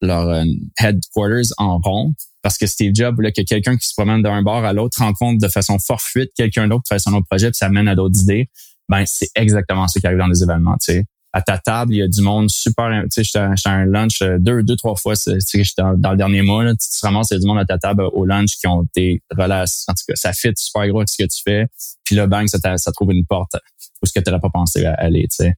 [0.00, 0.44] leur
[0.78, 2.14] headquarters en rond.
[2.42, 5.40] Parce que Steve Jobs voulait que quelqu'un qui se promène d'un bord à l'autre rencontre
[5.40, 8.20] de façon fortuite quelqu'un d'autre qui sur un autre projet, puis ça mène à d'autres
[8.20, 8.50] idées.
[8.88, 11.04] Ben, c'est exactement ce qui arrive dans les événements, tu sais
[11.34, 12.88] à ta table, il y a du monde super.
[13.02, 15.16] Tu sais, j'étais à un lunch euh, deux, deux, trois fois.
[15.16, 17.46] Tu sais, dans, dans le dernier mois, là, tu te ramasses, il y a du
[17.46, 19.86] monde à ta table au lunch qui ont des relations.
[19.88, 21.66] En tout cas, ça fit super gros avec ce que tu fais.
[22.04, 23.56] Puis là, bang, ça, ça trouve une porte
[24.00, 25.22] où ce que tu n'aurais pas pensé à aller.
[25.22, 25.54] Tu sais.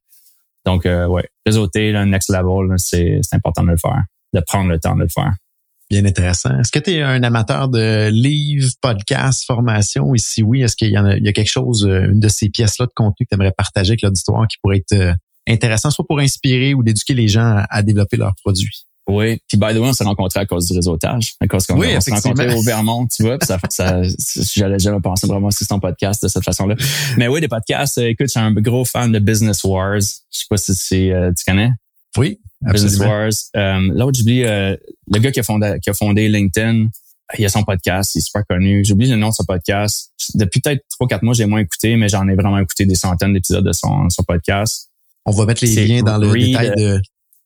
[0.64, 4.02] Donc, euh, ouais, réseauter, le next level, c'est important de le faire,
[4.32, 5.34] de prendre le temps de le faire.
[5.90, 6.58] Bien intéressant.
[6.58, 10.14] Est-ce que tu es un amateur de livres, podcasts, formations?
[10.14, 12.28] Et si oui, est-ce qu'il y, en a, y a quelque chose, euh, une de
[12.28, 15.14] ces pièces-là de contenu que tu aimerais partager avec l'auditoire qui pourrait être
[15.48, 18.86] intéressant, soit pour inspirer ou d'éduquer les gens à, développer leurs produits.
[19.08, 21.80] Oui, puis by the way, on s'est rencontrés à cause du réseautage, à cause qu'on
[21.80, 24.02] s'est rencontrés au Vermont, tu vois, puis ça, ça
[24.56, 26.74] j'allais jamais penser vraiment si c'est ton podcast de cette façon-là.
[27.16, 30.00] Mais oui, des podcasts, euh, écoute, je suis un gros fan de Business Wars.
[30.00, 31.70] Je sais pas si c'est, euh, tu connais?
[32.16, 33.30] Oui, Business Wars.
[33.56, 34.76] Euh, L'autre, j'oublie, euh,
[35.12, 36.88] le gars qui a fondé, qui a fondé LinkedIn,
[37.38, 38.84] il a son podcast, il est super connu.
[38.84, 40.12] J'oublie le nom de son podcast.
[40.34, 43.32] Depuis peut-être trois, quatre mois, j'ai moins écouté, mais j'en ai vraiment écouté des centaines
[43.32, 44.85] d'épisodes de son, son podcast.
[45.26, 47.00] On va mettre les liens dans le détail de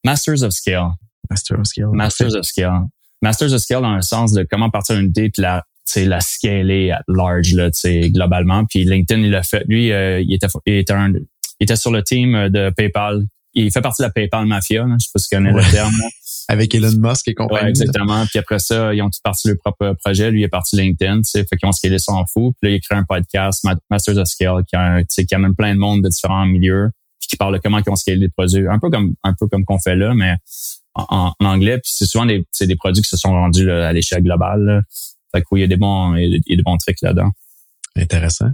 [0.05, 0.91] Masters of Scale.
[1.29, 1.89] Masters of Scale.
[1.93, 2.87] Masters of Scale.
[3.23, 6.21] Masters of Scale dans le sens de comment partir d'une idée puis la c'est la
[6.21, 7.69] scaler at large là,
[8.09, 8.65] globalement.
[8.65, 9.63] Puis LinkedIn il l'a fait.
[9.67, 13.25] Lui, euh, il était il était, un, il était sur le team de PayPal.
[13.53, 14.85] Il fait partie de la PayPal mafia.
[14.85, 14.95] Là.
[14.99, 15.93] Je sais pas si tu connais le terme.
[16.47, 17.63] Avec Elon Musk et compagnie.
[17.63, 18.25] Ouais, exactement.
[18.27, 20.31] Puis après ça, ils ont tous parti leur propre projet.
[20.31, 21.21] Lui, il est parti LinkedIn.
[21.23, 22.53] Fait qu'ils ont scalé son fou.
[22.61, 25.73] Puis là, il a créé un podcast, Masters of Scale, qui a, qui amène plein
[25.73, 26.91] de monde de différents milieux
[27.31, 29.65] qui parle de comment ils ont scalé les produits, un peu comme un peu comme
[29.65, 30.35] qu'on fait là, mais
[30.93, 31.79] en, anglais.
[31.79, 34.63] Puis c'est souvent des, c'est des produits qui se sont rendus à l'échelle globale.
[34.63, 34.81] Là.
[35.33, 37.31] Fait que il y a des bons, il y a des bons trucs là-dedans.
[37.95, 38.51] Intéressant.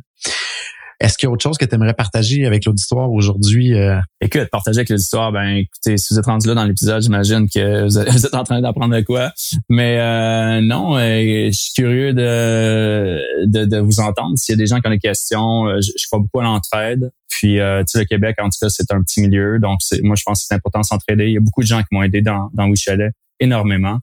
[1.00, 3.76] Est-ce qu'il y a autre chose que tu aimerais partager avec l'auditoire aujourd'hui?
[3.76, 4.00] Euh?
[4.20, 7.86] Écoute, partager avec l'auditoire, ben écoutez, si vous êtes rendu là dans l'épisode, j'imagine que
[8.12, 9.32] vous êtes en train d'apprendre de quoi.
[9.70, 14.38] Mais euh, non, euh, je suis curieux de, de, de vous entendre.
[14.38, 17.12] S'il y a des gens qui ont des questions, je, je crois beaucoup à l'entraide.
[17.30, 19.60] Puis, tu sais, le Québec, en tout cas, c'est un petit milieu.
[19.60, 21.26] Donc, moi, je pense que c'est important de s'entraider.
[21.26, 24.00] Il y a beaucoup de gens qui m'ont aidé dans, dans Wichalet, énormément.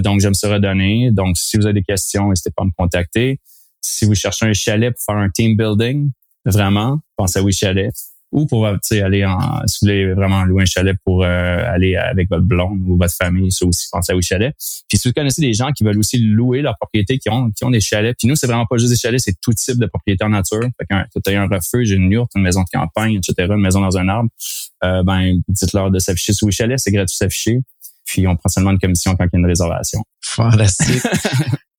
[0.00, 1.10] donc, je me serais donné.
[1.12, 3.40] Donc, si vous avez des questions, n'hésitez pas à me contacter.
[3.82, 6.10] Si vous cherchez un chalet pour faire un team building,
[6.44, 7.90] vraiment, pensez à Wichalet.
[8.30, 12.28] ou pour aller en, si vous voulez vraiment louer un chalet pour euh, aller avec
[12.28, 14.54] votre blonde ou votre famille, ça aussi, pensez à un chalet.
[14.88, 17.64] Puis si vous connaissez des gens qui veulent aussi louer leur propriété, qui ont, qui
[17.64, 19.86] ont des chalets, puis nous, c'est vraiment pas juste des chalets, c'est tout type de
[19.86, 20.60] propriété en nature.
[20.60, 23.80] Fait qu'un, tu as un refuge, une yourte, une maison de campagne, etc., une maison
[23.80, 24.28] dans un arbre,
[24.84, 27.60] euh, ben, dites-leur de s'afficher sous chalets, c'est gratuit s'afficher.
[28.04, 30.02] Puis on prend seulement une commission quand il y a une réservation.
[30.22, 31.02] Fantastique.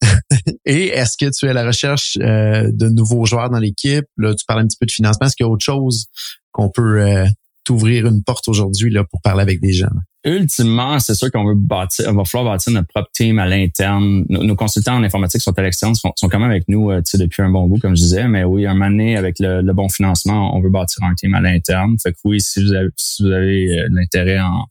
[0.66, 4.06] Et est-ce que tu es à la recherche euh, de nouveaux joueurs dans l'équipe?
[4.18, 5.28] Là, tu parles un petit peu de financement.
[5.28, 6.08] Est-ce qu'il y a autre chose
[6.52, 7.26] qu'on peut euh,
[7.64, 9.90] t'ouvrir une porte aujourd'hui là pour parler avec des gens?
[10.26, 14.26] Ultimement, c'est sûr qu'on veut bâtir, on va falloir bâtir notre propre team à l'interne.
[14.28, 17.42] Nos, consultants en informatique sont à l'externe, sont, sont, quand même avec nous euh, depuis
[17.42, 18.28] un bon bout, comme je disais.
[18.28, 21.96] Mais oui, un moment avec le, bon financement, on veut bâtir un team à l'interne.
[22.04, 24.66] Fait que oui, si vous avez, si vous avez l'intérêt en,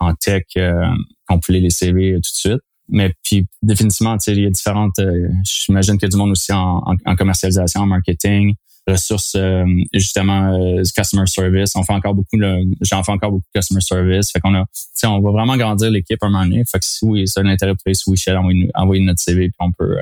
[0.00, 0.86] en tech, euh,
[1.28, 2.60] compilez les CV tout de suite.
[2.90, 4.98] Mais puis définitivement, il y a différentes.
[4.98, 8.54] Euh, J'imagine qu'il y a du monde aussi en, en, commercialisation, en marketing,
[8.86, 11.72] ressources euh, justement euh, customer service.
[11.76, 12.36] On fait encore beaucoup.
[12.80, 14.30] J'en fais encore beaucoup customer service.
[14.32, 14.64] Fait qu'on a,
[15.04, 16.64] on va vraiment grandir l'équipe un moment donné.
[16.70, 18.40] Fait que si oui, ça l'intérêt travailler sur WeChat,
[18.74, 19.96] envoyez, notre CV puis on peut,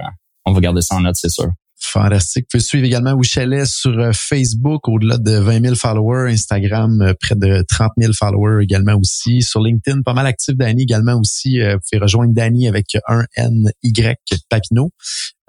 [0.45, 1.51] on va garder ça en note, c'est sûr.
[1.81, 2.45] Fantastique.
[2.45, 7.13] Vous pouvez suivre également Wichalet sur euh, Facebook, au-delà de 20 000 followers, Instagram, euh,
[7.21, 9.43] près de 30 000 followers également aussi.
[9.43, 11.61] Sur LinkedIn, pas mal actif, Danny également aussi.
[11.61, 14.19] Euh, vous pouvez rejoindre Danny avec un N-Y
[14.49, 14.91] Papineau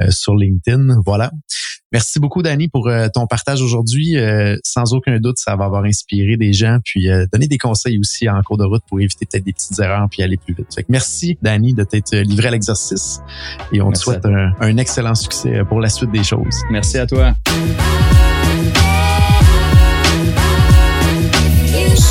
[0.09, 1.01] sur LinkedIn.
[1.05, 1.31] Voilà.
[1.91, 4.17] Merci beaucoup, Danny, pour euh, ton partage aujourd'hui.
[4.17, 7.97] Euh, sans aucun doute, ça va avoir inspiré des gens, puis euh, donner des conseils
[7.97, 10.67] aussi en cours de route pour éviter peut-être des petites erreurs puis aller plus vite.
[10.87, 13.21] merci, Danny, de t'être livré à l'exercice
[13.71, 16.61] et on te souhaite un excellent succès pour la suite des choses.
[16.69, 17.33] Merci à toi.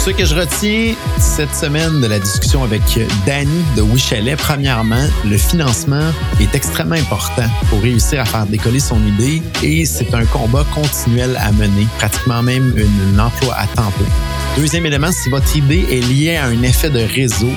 [0.09, 2.81] Ce que je retiens cette semaine de la discussion avec
[3.27, 9.07] Danny de Wichalet, premièrement, le financement est extrêmement important pour réussir à faire décoller son
[9.07, 14.07] idée et c'est un combat continuel à mener, pratiquement même un emploi à temps plein.
[14.57, 17.53] Deuxième élément, si votre idée est liée à un effet de réseau,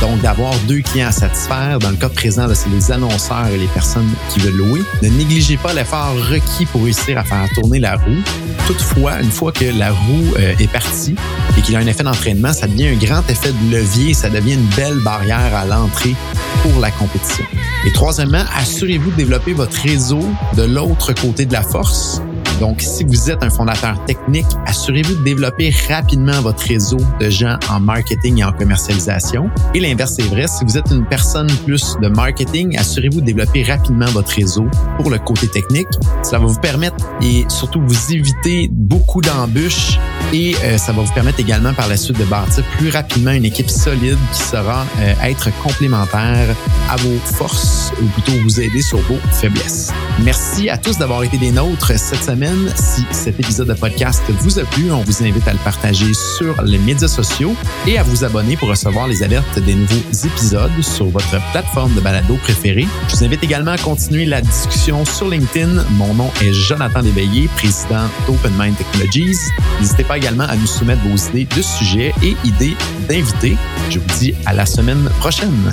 [0.00, 3.68] donc d'avoir deux clients à satisfaire, dans le cas présent, c'est les annonceurs et les
[3.68, 7.96] personnes qui veulent louer, ne négligez pas l'effort requis pour réussir à faire tourner la
[7.96, 8.22] roue.
[8.66, 11.14] Toutefois, une fois que la roue euh, est partie
[11.56, 14.30] et qu'il y a un effet d'entraînement, ça devient un grand effet de levier, ça
[14.30, 16.14] devient une belle barrière à l'entrée
[16.62, 17.44] pour la compétition.
[17.86, 20.20] Et troisièmement, assurez-vous de développer votre réseau
[20.56, 22.22] de l'autre côté de la force
[22.60, 27.56] donc, si vous êtes un fondateur technique, assurez-vous de développer rapidement votre réseau de gens
[27.70, 29.50] en marketing et en commercialisation.
[29.74, 33.62] Et l'inverse est vrai, si vous êtes une personne plus de marketing, assurez-vous de développer
[33.62, 34.66] rapidement votre réseau
[34.98, 35.88] pour le côté technique.
[36.22, 39.98] Cela va vous permettre et surtout vous éviter beaucoup d'embûches
[40.34, 43.46] et euh, ça va vous permettre également par la suite de bâtir plus rapidement une
[43.46, 46.54] équipe solide qui saura euh, être complémentaire
[46.90, 49.92] à vos forces ou plutôt vous aider sur vos faiblesses.
[50.22, 52.28] Merci à tous d'avoir été des nôtres cette
[52.74, 56.60] Si cet épisode de podcast vous a plu, on vous invite à le partager sur
[56.62, 57.54] les médias sociaux
[57.86, 62.00] et à vous abonner pour recevoir les alertes des nouveaux épisodes sur votre plateforme de
[62.00, 62.88] balado préférée.
[63.08, 65.84] Je vous invite également à continuer la discussion sur LinkedIn.
[65.90, 69.36] Mon nom est Jonathan Léveillé, président d'Open Mind Technologies.
[69.80, 72.76] N'hésitez pas également à nous soumettre vos idées de sujets et idées
[73.08, 73.56] d'invités.
[73.90, 75.72] Je vous dis à la semaine prochaine.